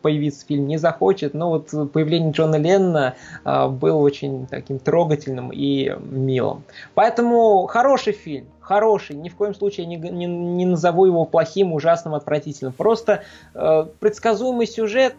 появиться 0.00 0.44
в 0.44 0.48
фильме, 0.48 0.66
не 0.66 0.76
захочет. 0.78 1.34
Но 1.34 1.50
вот 1.50 1.92
появление 1.92 2.32
Джона 2.32 2.56
Леннона 2.56 3.14
а, 3.44 3.68
было 3.68 3.96
очень 3.96 4.46
таким 4.46 4.78
трогательным 4.78 5.50
и 5.52 5.94
милым. 6.00 6.64
Поэтому 6.94 7.66
хороший 7.66 8.12
фильм, 8.12 8.46
хороший, 8.60 9.16
ни 9.16 9.28
в 9.28 9.36
коем 9.36 9.54
случае 9.54 9.86
не, 9.86 9.96
не, 9.96 10.26
не 10.26 10.66
назову 10.66 11.04
его 11.04 11.24
плохим, 11.24 11.72
ужасным, 11.72 12.14
отвратительным. 12.14 12.72
Просто 12.72 13.22
э, 13.54 13.86
предсказуемый 14.00 14.66
сюжет, 14.66 15.14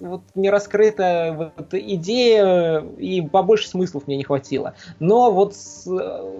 вот 0.00 0.22
не 0.34 0.50
раскрыта 0.50 1.52
вот 1.56 1.72
идея, 1.72 2.80
и 2.98 3.20
побольше 3.20 3.68
смыслов 3.68 4.06
мне 4.06 4.16
не 4.16 4.24
хватило. 4.24 4.74
Но 4.98 5.30
вот 5.30 5.54
с, 5.54 5.88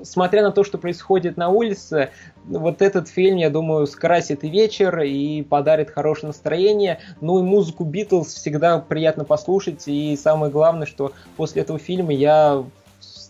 смотря 0.04 0.42
на 0.42 0.52
то, 0.52 0.64
что 0.64 0.78
происходит 0.78 1.36
на 1.36 1.48
улице, 1.48 2.10
вот 2.44 2.82
этот 2.82 3.08
фильм, 3.08 3.36
я 3.36 3.50
думаю, 3.50 3.86
скрасит 3.86 4.44
и 4.44 4.48
вечер, 4.48 5.00
и 5.00 5.42
подарит 5.42 5.90
хорошее 5.90 6.28
настроение. 6.28 7.00
Ну 7.20 7.38
и 7.38 7.42
музыку 7.42 7.84
Битлз 7.84 8.34
всегда 8.34 8.78
приятно 8.78 9.24
послушать, 9.24 9.84
и 9.86 10.16
самое 10.16 10.52
главное, 10.52 10.86
что 10.86 11.12
после 11.36 11.62
этого 11.62 11.78
фильма 11.78 12.12
я 12.12 12.64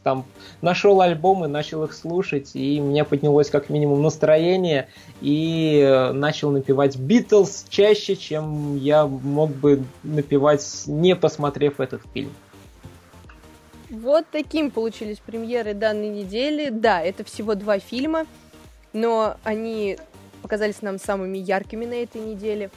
там 0.07 0.25
нашел 0.62 1.01
альбомы, 1.01 1.49
начал 1.49 1.83
их 1.83 1.92
слушать, 1.92 2.55
и 2.55 2.79
меня 2.79 3.05
поднялось 3.05 3.51
как 3.51 3.71
минимум 3.71 4.03
настроение, 4.03 4.88
и 5.21 5.81
э, 5.85 6.12
начал 6.12 6.53
напевать 6.53 6.97
Битлз 6.97 7.66
чаще, 7.69 8.14
чем 8.14 8.77
я 8.77 9.05
мог 9.05 9.51
бы 9.51 9.83
напевать, 10.05 10.64
не 10.87 11.16
посмотрев 11.16 11.81
этот 11.81 12.03
фильм. 12.14 12.33
Вот 13.90 14.27
таким 14.31 14.71
получились 14.71 15.19
премьеры 15.19 15.75
данной 15.75 16.09
недели. 16.09 16.69
Да, 16.71 17.03
это 17.03 17.25
всего 17.25 17.57
два 17.57 17.81
фильма, 17.81 18.27
но 18.92 19.35
они 19.42 19.99
показались 20.40 20.83
нам 20.83 21.01
самыми 21.01 21.38
яркими 21.38 21.85
на 21.85 21.95
этой 21.95 22.21
неделе. 22.21 22.71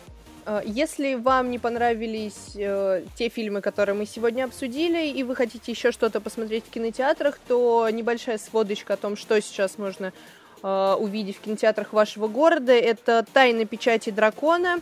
Э, 0.45 0.62
если 0.65 1.15
вам 1.15 1.52
не 1.52 1.60
понравились 1.60 2.52
э, 2.56 3.04
те 3.15 3.30
фильмы, 3.30 3.62
которые 3.62 3.95
мы 3.95 4.06
сегодня 4.06 4.45
обсудили, 4.45 5.08
и 5.08 5.23
вы 5.23 5.36
хотите 5.36 5.71
еще 5.71 5.91
что-то 5.91 6.21
посмотреть 6.21 6.65
в 6.65 6.69
кинотеатрах, 6.69 7.39
то 7.47 7.88
небольшая 7.91 8.38
сводочка 8.38 8.93
о 8.93 8.97
том, 8.97 9.15
что 9.15 9.39
сейчас 9.41 9.78
можно 9.78 10.13
э, 10.62 10.95
увидеть 10.99 11.38
в 11.38 11.41
кинотеатрах 11.41 11.93
вашего 11.93 12.28
города, 12.28 12.73
это 12.73 13.25
«Тайна 13.34 13.65
печати 13.65 14.10
дракона», 14.10 14.80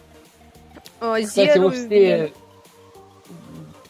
Кстати, 0.99 1.53
Зеру... 1.53 1.69
вы 1.69 1.71
все 1.71 2.31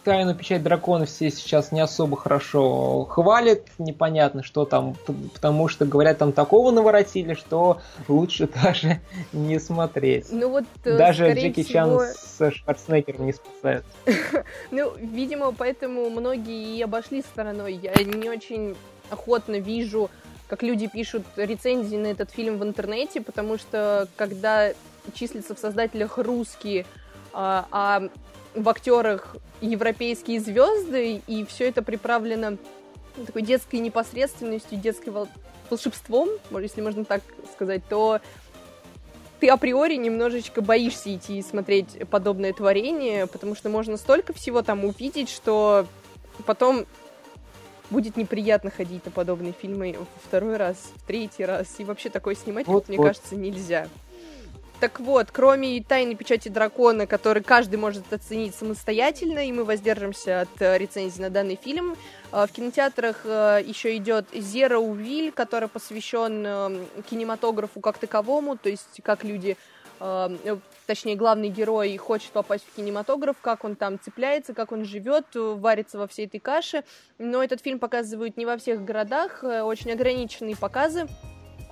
тайну 0.07 0.33
печать 0.33 0.63
дракона 0.63 1.05
все 1.05 1.29
сейчас 1.29 1.73
не 1.73 1.81
особо 1.81 2.15
хорошо 2.15 3.03
хвалят, 3.09 3.63
непонятно, 3.77 4.41
что 4.41 4.63
там, 4.63 4.95
потому 5.33 5.67
что 5.67 5.85
говорят, 5.85 6.17
там 6.17 6.31
такого 6.31 6.71
наворотили, 6.71 7.33
что 7.33 7.81
лучше 8.07 8.47
даже 8.63 9.01
не 9.33 9.59
смотреть. 9.59 10.27
Ну 10.31 10.47
вот, 10.47 10.63
э, 10.85 10.97
даже 10.97 11.33
Джеки 11.33 11.61
всего... 11.61 11.73
Чан 11.73 11.99
с 11.99 12.51
Шварценеггером 12.51 13.25
не 13.25 13.33
спасают. 13.33 13.85
Ну, 14.71 14.93
видимо, 14.97 15.51
поэтому 15.51 16.09
многие 16.09 16.77
и 16.77 16.81
обошли 16.81 17.21
стороной. 17.21 17.73
Я 17.73 18.01
не 18.01 18.29
очень 18.29 18.77
охотно 19.09 19.59
вижу, 19.59 20.09
как 20.47 20.63
люди 20.63 20.87
пишут 20.87 21.23
рецензии 21.35 21.97
на 21.97 22.07
этот 22.07 22.31
фильм 22.31 22.59
в 22.59 22.63
интернете, 22.63 23.19
потому 23.19 23.57
что 23.57 24.07
когда 24.15 24.71
числятся 25.13 25.53
в 25.53 25.59
создателях 25.59 26.17
русские, 26.17 26.85
а, 27.33 27.67
а 27.71 28.03
в 28.57 28.69
актерах 28.69 29.35
европейские 29.61 30.39
звезды, 30.39 31.21
и 31.27 31.45
все 31.45 31.67
это 31.69 31.81
приправлено 31.81 32.57
такой 33.25 33.41
детской 33.41 33.77
непосредственностью, 33.77 34.77
детской 34.77 35.13
волшебством, 35.69 36.29
если 36.51 36.81
можно 36.81 37.05
так 37.05 37.21
сказать, 37.53 37.81
то 37.89 38.19
ты 39.39 39.49
априори 39.49 39.95
немножечко 39.95 40.61
боишься 40.61 41.15
идти 41.15 41.39
и 41.39 41.43
смотреть 41.43 42.07
подобное 42.09 42.53
творение, 42.53 43.27
потому 43.27 43.55
что 43.55 43.69
можно 43.69 43.97
столько 43.97 44.33
всего 44.33 44.61
там 44.61 44.85
увидеть, 44.85 45.29
что 45.29 45.85
потом 46.45 46.85
будет 47.89 48.17
неприятно 48.17 48.71
ходить 48.71 49.05
на 49.05 49.11
подобные 49.11 49.53
фильмы 49.53 49.95
второй 50.23 50.57
раз, 50.57 50.77
в 50.95 51.07
третий 51.07 51.45
раз. 51.45 51.67
И 51.77 51.83
вообще 51.83 52.09
такое 52.09 52.35
снимать, 52.35 52.67
вот, 52.67 52.89
мне 52.89 52.97
вот. 52.97 53.07
кажется, 53.07 53.35
нельзя. 53.35 53.87
Так 54.79 54.99
вот, 54.99 55.29
кроме 55.31 55.81
«Тайной 55.81 56.13
печати 56.13 56.49
дракона», 56.49 57.07
который 57.07 57.41
каждый 57.41 57.77
может 57.77 58.13
оценить 58.13 58.53
самостоятельно, 58.53 59.47
и 59.47 59.51
мы 59.51 59.63
воздержимся 59.63 60.41
от 60.41 60.61
э, 60.61 60.77
рецензии 60.77 61.19
на 61.19 61.31
данный 61.31 61.55
фильм, 61.55 61.95
э, 62.31 62.45
в 62.45 62.51
кинотеатрах 62.51 63.21
э, 63.23 63.63
еще 63.65 63.97
идет 63.97 64.27
«Зера 64.33 64.77
Увиль», 64.77 65.31
который 65.31 65.67
посвящен 65.67 66.85
кинематографу 67.09 67.79
как 67.79 67.97
таковому, 67.97 68.55
то 68.55 68.69
есть 68.69 69.01
как 69.03 69.23
люди 69.23 69.57
точнее, 70.85 71.15
главный 71.15 71.49
герой 71.49 71.97
хочет 71.97 72.29
попасть 72.29 72.63
в 72.71 72.75
кинематограф, 72.75 73.37
как 73.41 73.63
он 73.63 73.75
там 73.75 73.99
цепляется, 73.99 74.53
как 74.53 74.71
он 74.71 74.85
живет, 74.85 75.25
варится 75.33 75.97
во 75.97 76.05
всей 76.07 76.27
этой 76.27 76.39
каше. 76.39 76.83
Но 77.17 77.43
этот 77.43 77.63
фильм 77.63 77.79
показывают 77.79 78.37
не 78.37 78.45
во 78.45 78.57
всех 78.57 78.85
городах, 78.85 79.43
очень 79.43 79.91
ограниченные 79.91 80.55
показы. 80.55 81.07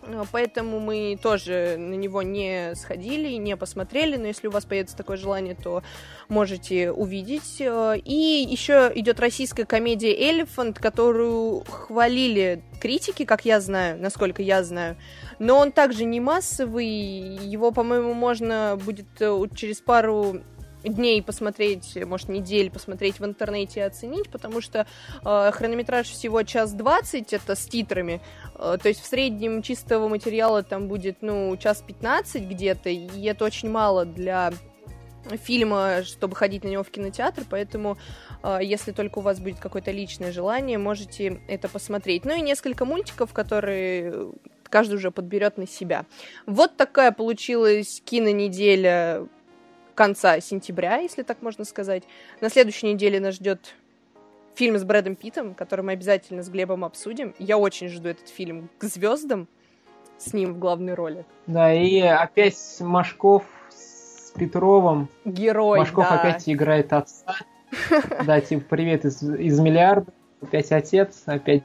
Э, 0.06 0.24
поэтому 0.32 0.80
мы 0.80 1.18
тоже 1.22 1.76
на 1.78 1.94
него 1.94 2.22
не 2.22 2.74
сходили, 2.76 3.30
не 3.36 3.58
посмотрели, 3.58 4.18
но 4.18 4.28
если 4.28 4.48
у 4.48 4.52
вас 4.52 4.65
появится 4.65 4.96
такое 4.96 5.18
желание, 5.18 5.56
то 5.56 5.84
можете 6.30 6.91
увидеть. 6.91 7.60
Э, 7.60 7.98
и 7.98 8.48
еще 8.50 8.91
идет 8.96 9.20
российская 9.20 9.65
комедия 9.65 10.13
«Элефант», 10.13 10.80
которую 10.80 11.63
хвалили 11.65 12.63
критики, 12.80 13.26
как 13.26 13.46
я 13.46 13.60
знаю, 13.60 14.00
насколько 14.00 14.41
я 14.41 14.63
знаю, 14.63 14.98
но 15.39 15.58
он 15.58 15.72
также 15.72 16.06
не 16.06 16.20
массовый, 16.20 16.86
его, 16.86 17.72
по-моему, 17.72 18.13
можно 18.13 18.78
будет 18.84 19.08
э, 19.20 19.44
через 19.56 19.82
пару 19.82 20.41
дней 20.86 21.21
посмотреть, 21.21 21.98
может, 22.06 22.30
недель 22.30 22.69
посмотреть 22.69 23.19
в 23.19 23.26
интернете 23.26 23.80
и 23.82 23.84
оценить, 23.84 24.30
потому 24.30 24.62
что 24.62 24.88
э, 25.24 25.52
хронометраж 25.52 26.08
всего 26.08 26.43
час 26.43 26.74
двадцать, 26.74 27.34
это 27.34 27.56
с 27.56 27.65
титрами, 27.65 28.21
э, 28.56 28.78
то 28.82 28.88
есть 28.88 29.02
в 29.02 29.06
среднем 29.06 29.62
чистого 29.62 30.08
материала 30.08 30.63
там 30.63 30.88
будет, 30.88 31.17
ну, 31.21 31.56
час 31.58 31.84
пятнадцать 31.86 32.43
где-то, 32.43 32.89
и 32.89 33.24
это 33.26 33.45
очень 33.45 33.69
мало 33.69 34.06
для 34.06 34.54
фильма, 35.43 36.04
чтобы 36.04 36.36
ходить 36.36 36.63
на 36.63 36.67
него 36.67 36.84
в 36.84 36.91
кинотеатр, 36.91 37.43
поэтому 37.50 37.98
э, 38.43 38.60
если 38.62 38.91
только 38.91 39.19
у 39.19 39.21
вас 39.21 39.39
будет 39.39 39.60
какое-то 39.60 39.91
личное 39.91 40.32
желание, 40.32 40.78
можете 40.78 41.41
это 41.48 41.67
посмотреть. 41.67 42.26
Ну 42.26 42.36
и 42.36 42.41
несколько 42.41 42.86
мультиков, 42.86 43.34
которые 43.34 44.32
каждый 44.69 44.95
уже 44.95 45.10
подберет 45.10 45.58
на 45.58 45.67
себя. 45.67 46.06
Вот 46.45 46.76
такая 46.78 47.12
получилась 47.12 48.02
кинонеделя 48.06 49.28
конца 49.96 50.40
сентября, 50.40 50.98
если 50.98 51.24
так 51.24 51.42
можно 51.42 51.66
сказать. 51.66 52.04
На 52.42 52.50
следующей 52.50 52.94
неделе 52.94 53.20
нас 53.20 53.36
ждет 53.36 53.76
фильм 54.56 54.78
с 54.78 54.84
Брэдом 54.84 55.16
Питтом, 55.16 55.54
который 55.54 55.82
мы 55.82 55.94
обязательно 55.94 56.44
с 56.44 56.50
Глебом 56.50 56.86
обсудим. 56.86 57.34
Я 57.40 57.58
очень 57.58 57.90
жду 57.90 58.10
этот 58.10 58.30
фильм 58.30 58.70
к 58.78 58.84
звездам 58.84 59.48
с 60.18 60.34
ним 60.34 60.54
в 60.54 60.60
главной 60.60 60.94
роли. 60.94 61.26
Да, 61.48 61.74
и 61.74 62.00
опять 62.00 62.58
Машков 62.80 63.44
с 63.70 64.32
Петровым. 64.36 65.10
Герой, 65.26 65.80
Машков 65.80 66.08
да. 66.10 66.20
опять 66.20 66.48
играет 66.48 66.94
отца. 66.94 67.36
Да, 68.26 68.40
типа, 68.40 68.64
привет 68.70 69.04
из, 69.04 69.22
из 69.22 69.60
миллиарда. 69.60 70.12
Опять 70.42 70.72
отец, 70.72 71.24
опять 71.26 71.64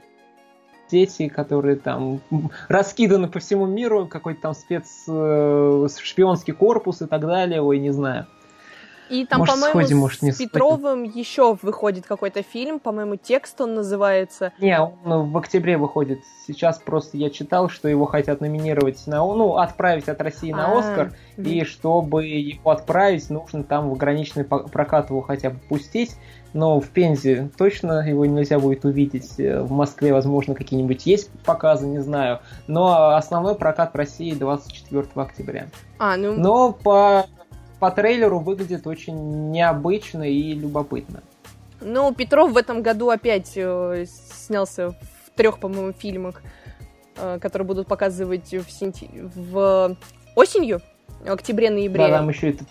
дети, 0.91 1.27
которые 1.27 1.77
там 1.77 2.21
раскиданы 2.67 3.27
по 3.27 3.39
всему 3.39 3.65
миру, 3.65 4.07
какой-то 4.07 4.41
там 4.41 4.53
спец 4.53 5.05
э, 5.07 5.87
шпионский 5.99 6.53
корпус 6.53 7.01
и 7.01 7.07
так 7.07 7.21
далее, 7.21 7.61
ой, 7.61 7.79
не 7.79 7.91
знаю. 7.91 8.27
И 9.11 9.25
там, 9.25 9.39
может, 9.39 9.55
по-моему, 9.55 9.79
сходим, 9.79 9.97
может, 9.97 10.21
не 10.21 10.31
с 10.31 10.37
Петровым 10.37 11.05
сходим. 11.05 11.19
еще 11.19 11.57
выходит 11.61 12.05
какой-то 12.05 12.43
фильм, 12.43 12.79
по-моему, 12.79 13.17
текст 13.17 13.59
он 13.59 13.75
называется. 13.75 14.53
Не, 14.59 14.79
он 14.79 15.31
в 15.31 15.37
октябре 15.37 15.77
выходит. 15.77 16.21
Сейчас 16.47 16.79
просто 16.79 17.17
я 17.17 17.29
читал, 17.29 17.69
что 17.69 17.89
его 17.89 18.05
хотят 18.05 18.39
номинировать 18.39 19.05
на, 19.07 19.17
ну, 19.17 19.57
отправить 19.57 20.07
от 20.07 20.21
России 20.21 20.51
на 20.51 20.67
а, 20.67 20.79
Оскар, 20.79 21.13
и 21.37 21.63
чтобы 21.65 22.25
его 22.25 22.71
отправить, 22.71 23.29
нужно 23.29 23.63
там 23.63 23.89
в 23.89 23.93
ограниченный 23.93 24.45
прокат 24.45 25.09
его 25.09 25.21
хотя 25.21 25.49
бы 25.49 25.59
пустить. 25.67 26.15
Но 26.53 26.81
в 26.81 26.89
Пензе 26.89 27.49
точно 27.57 28.05
его 28.05 28.25
нельзя 28.25 28.59
будет 28.59 28.83
увидеть. 28.83 29.37
В 29.37 29.71
Москве, 29.71 30.13
возможно, 30.13 30.53
какие-нибудь 30.53 31.05
есть 31.05 31.29
показы, 31.45 31.87
не 31.87 31.99
знаю. 31.99 32.39
Но 32.67 33.15
основной 33.15 33.55
прокат 33.55 33.93
в 33.93 33.95
России 33.95 34.33
24 34.33 35.07
октября. 35.15 35.67
А, 35.97 36.17
ну... 36.17 36.33
Но 36.33 36.73
по 36.73 37.25
по 37.81 37.89
трейлеру 37.89 38.37
выглядит 38.37 38.85
очень 38.85 39.49
необычно 39.49 40.21
и 40.21 40.53
любопытно. 40.53 41.23
Ну, 41.81 42.13
Петров 42.13 42.51
в 42.51 42.57
этом 42.57 42.83
году 42.83 43.09
опять 43.09 43.53
э, 43.55 44.05
снялся 44.05 44.91
в 44.91 45.31
трех, 45.35 45.59
по-моему, 45.59 45.91
фильмах, 45.91 46.43
э, 47.17 47.39
которые 47.41 47.67
будут 47.67 47.87
показывать 47.87 48.53
в, 48.53 48.69
сентя... 48.69 49.07
в 49.09 49.97
осенью 50.35 50.81
октябре-ноябре. 51.25 52.07
Да, 52.07 52.17
там 52.17 52.29
еще 52.29 52.49
это 52.49 52.65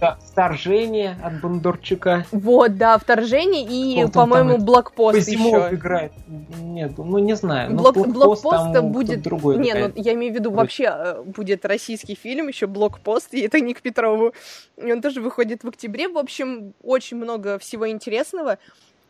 как, 0.00 0.14
вторжение 0.20 1.16
от 1.22 1.40
Бондарчука. 1.40 2.26
Вот, 2.32 2.76
да, 2.76 2.98
вторжение 2.98 3.64
и, 3.64 4.10
по-моему, 4.10 4.58
блокпост 4.58 5.28
еще. 5.28 5.74
играет. 5.74 6.12
Нет, 6.60 6.98
ну 6.98 7.18
не 7.18 7.34
знаю. 7.34 7.74
Блок, 7.74 7.94
блокпост, 7.94 8.42
блокпост 8.42 8.72
там 8.72 8.92
будет 8.92 9.22
другой. 9.22 9.58
Не, 9.58 9.74
ну 9.74 9.92
я 9.96 10.14
имею 10.14 10.32
в 10.32 10.36
виду 10.36 10.50
вообще 10.50 10.84
э, 10.84 11.22
будет 11.22 11.64
российский 11.64 12.14
фильм 12.14 12.48
еще 12.48 12.66
блокпост, 12.66 13.34
и 13.34 13.40
это 13.40 13.60
не 13.60 13.74
к 13.74 13.82
Петрову. 13.82 14.32
И 14.76 14.92
он 14.92 15.00
тоже 15.00 15.20
выходит 15.20 15.64
в 15.64 15.68
октябре. 15.68 16.08
В 16.08 16.18
общем, 16.18 16.74
очень 16.82 17.16
много 17.16 17.58
всего 17.58 17.88
интересного 17.88 18.58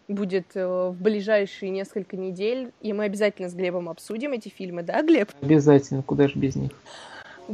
будет 0.08 0.48
э, 0.54 0.66
в 0.66 1.00
ближайшие 1.00 1.70
несколько 1.70 2.16
недель, 2.16 2.72
и 2.80 2.92
мы 2.92 3.04
обязательно 3.04 3.48
с 3.48 3.54
Глебом 3.54 3.88
обсудим 3.88 4.32
эти 4.32 4.48
фильмы, 4.48 4.82
да, 4.82 5.02
Глеб? 5.02 5.30
Обязательно, 5.40 6.02
куда 6.02 6.28
же 6.28 6.38
без 6.38 6.56
них. 6.56 6.72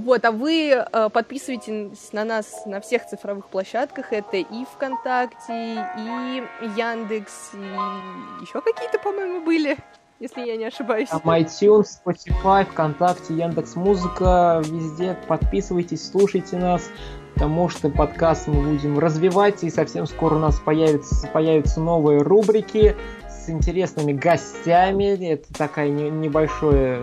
Вот, 0.04 0.24
а 0.24 0.30
вы 0.30 0.70
э, 0.70 1.08
подписывайтесь 1.12 2.12
на 2.12 2.24
нас 2.24 2.64
на 2.66 2.80
всех 2.80 3.06
цифровых 3.06 3.48
площадках. 3.48 4.12
Это 4.12 4.36
и 4.36 4.64
ВКонтакте, 4.76 5.84
и 5.96 6.42
Яндекс, 6.76 7.54
и 7.54 8.42
еще 8.42 8.60
какие-то, 8.60 9.00
по-моему, 9.00 9.44
были, 9.44 9.76
если 10.20 10.42
я 10.42 10.56
не 10.56 10.66
ошибаюсь. 10.66 11.08
Там 11.08 11.22
iTunes, 11.24 11.86
Spotify, 12.04 12.64
ВКонтакте, 12.64 13.34
Яндекс 13.34 13.74
Музыка, 13.74 14.62
везде 14.64 15.16
подписывайтесь, 15.26 16.08
слушайте 16.08 16.56
нас, 16.56 16.90
потому 17.34 17.68
что 17.68 17.90
подкаст 17.90 18.46
мы 18.46 18.74
будем 18.74 19.00
развивать, 19.00 19.64
и 19.64 19.70
совсем 19.70 20.06
скоро 20.06 20.36
у 20.36 20.38
нас 20.38 20.60
появятся, 20.60 21.26
появятся 21.28 21.80
новые 21.80 22.22
рубрики, 22.22 22.94
интересными 23.48 24.12
гостями. 24.12 25.32
Это 25.32 25.52
такая 25.54 25.88
не, 25.88 26.10
небольшая 26.10 27.02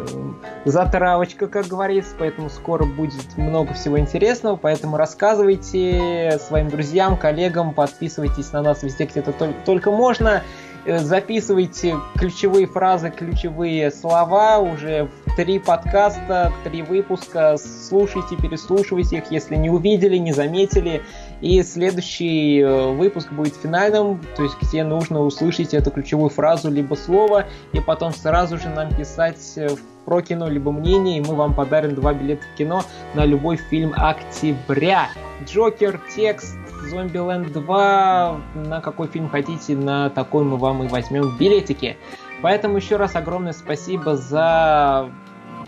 затравочка, 0.65 1.47
как 1.47 1.67
говорится, 1.67 2.15
поэтому 2.17 2.49
скоро 2.49 2.85
будет 2.85 3.37
много 3.37 3.73
всего 3.73 3.99
интересного, 3.99 4.55
поэтому 4.55 4.97
рассказывайте 4.97 6.39
своим 6.39 6.69
друзьям, 6.69 7.17
коллегам, 7.17 7.73
подписывайтесь 7.73 8.51
на 8.51 8.61
нас 8.61 8.83
везде, 8.83 9.05
где 9.05 9.19
это 9.19 9.31
только, 9.31 9.55
только 9.65 9.91
можно. 9.91 10.43
Э, 10.85 10.99
записывайте 10.99 11.95
ключевые 12.15 12.67
фразы, 12.67 13.09
ключевые 13.09 13.89
слова 13.91 14.59
уже 14.59 15.09
в 15.25 15.35
три 15.35 15.57
подкаста, 15.57 16.53
три 16.63 16.83
выпуска, 16.83 17.57
слушайте, 17.57 18.35
переслушивайте 18.35 19.17
их, 19.17 19.31
если 19.31 19.55
не 19.55 19.69
увидели, 19.69 20.17
не 20.17 20.31
заметили, 20.31 21.01
и 21.41 21.61
следующий 21.63 22.59
э, 22.59 22.91
выпуск 22.91 23.31
будет 23.31 23.55
финальным, 23.55 24.21
то 24.35 24.43
есть 24.43 24.55
где 24.61 24.83
нужно 24.83 25.21
услышать 25.21 25.73
эту 25.73 25.91
ключевую 25.91 26.29
фразу 26.29 26.71
либо 26.71 26.95
слово, 26.95 27.45
и 27.73 27.79
потом 27.79 28.13
сразу 28.13 28.57
же 28.57 28.69
нам 28.69 28.93
писать 28.95 29.53
э, 29.57 29.69
про 30.05 30.21
кино 30.21 30.47
либо 30.47 30.71
мнение, 30.71 31.17
и 31.17 31.21
мы 31.21 31.35
вам 31.35 31.53
подарим 31.53 31.95
два 31.95 32.13
билета 32.13 32.43
в 32.53 32.57
кино 32.57 32.83
на 33.13 33.25
любой 33.25 33.57
фильм 33.57 33.93
октября. 33.95 35.09
Джокер, 35.45 35.99
текст, 36.15 36.55
Зомбиленд 36.89 37.51
2, 37.51 38.41
на 38.55 38.81
какой 38.81 39.07
фильм 39.07 39.29
хотите, 39.29 39.75
на 39.75 40.09
такой 40.09 40.43
мы 40.43 40.57
вам 40.57 40.83
и 40.83 40.87
возьмем 40.87 41.35
билетики. 41.37 41.97
Поэтому 42.41 42.77
еще 42.77 42.97
раз 42.97 43.15
огромное 43.15 43.53
спасибо 43.53 44.15
за 44.15 45.09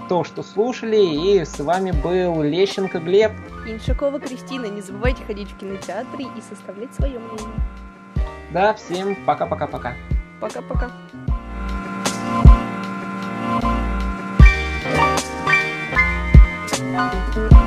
то, 0.07 0.23
что 0.23 0.43
слушали. 0.43 0.97
И 0.97 1.45
с 1.45 1.59
вами 1.59 1.91
был 1.91 2.41
Лещенко 2.41 2.99
Глеб. 2.99 3.31
Иншакова 3.67 4.19
Кристина. 4.19 4.65
Не 4.65 4.81
забывайте 4.81 5.23
ходить 5.23 5.51
в 5.51 5.57
кинотеатры 5.57 6.23
и 6.23 6.41
составлять 6.41 6.93
свое 6.93 7.19
мнение. 7.19 7.59
Да, 8.51 8.73
всем 8.73 9.15
пока-пока-пока. 9.25 9.95
Пока-пока. 10.39 10.91
thank 16.97 17.35
you 17.35 17.66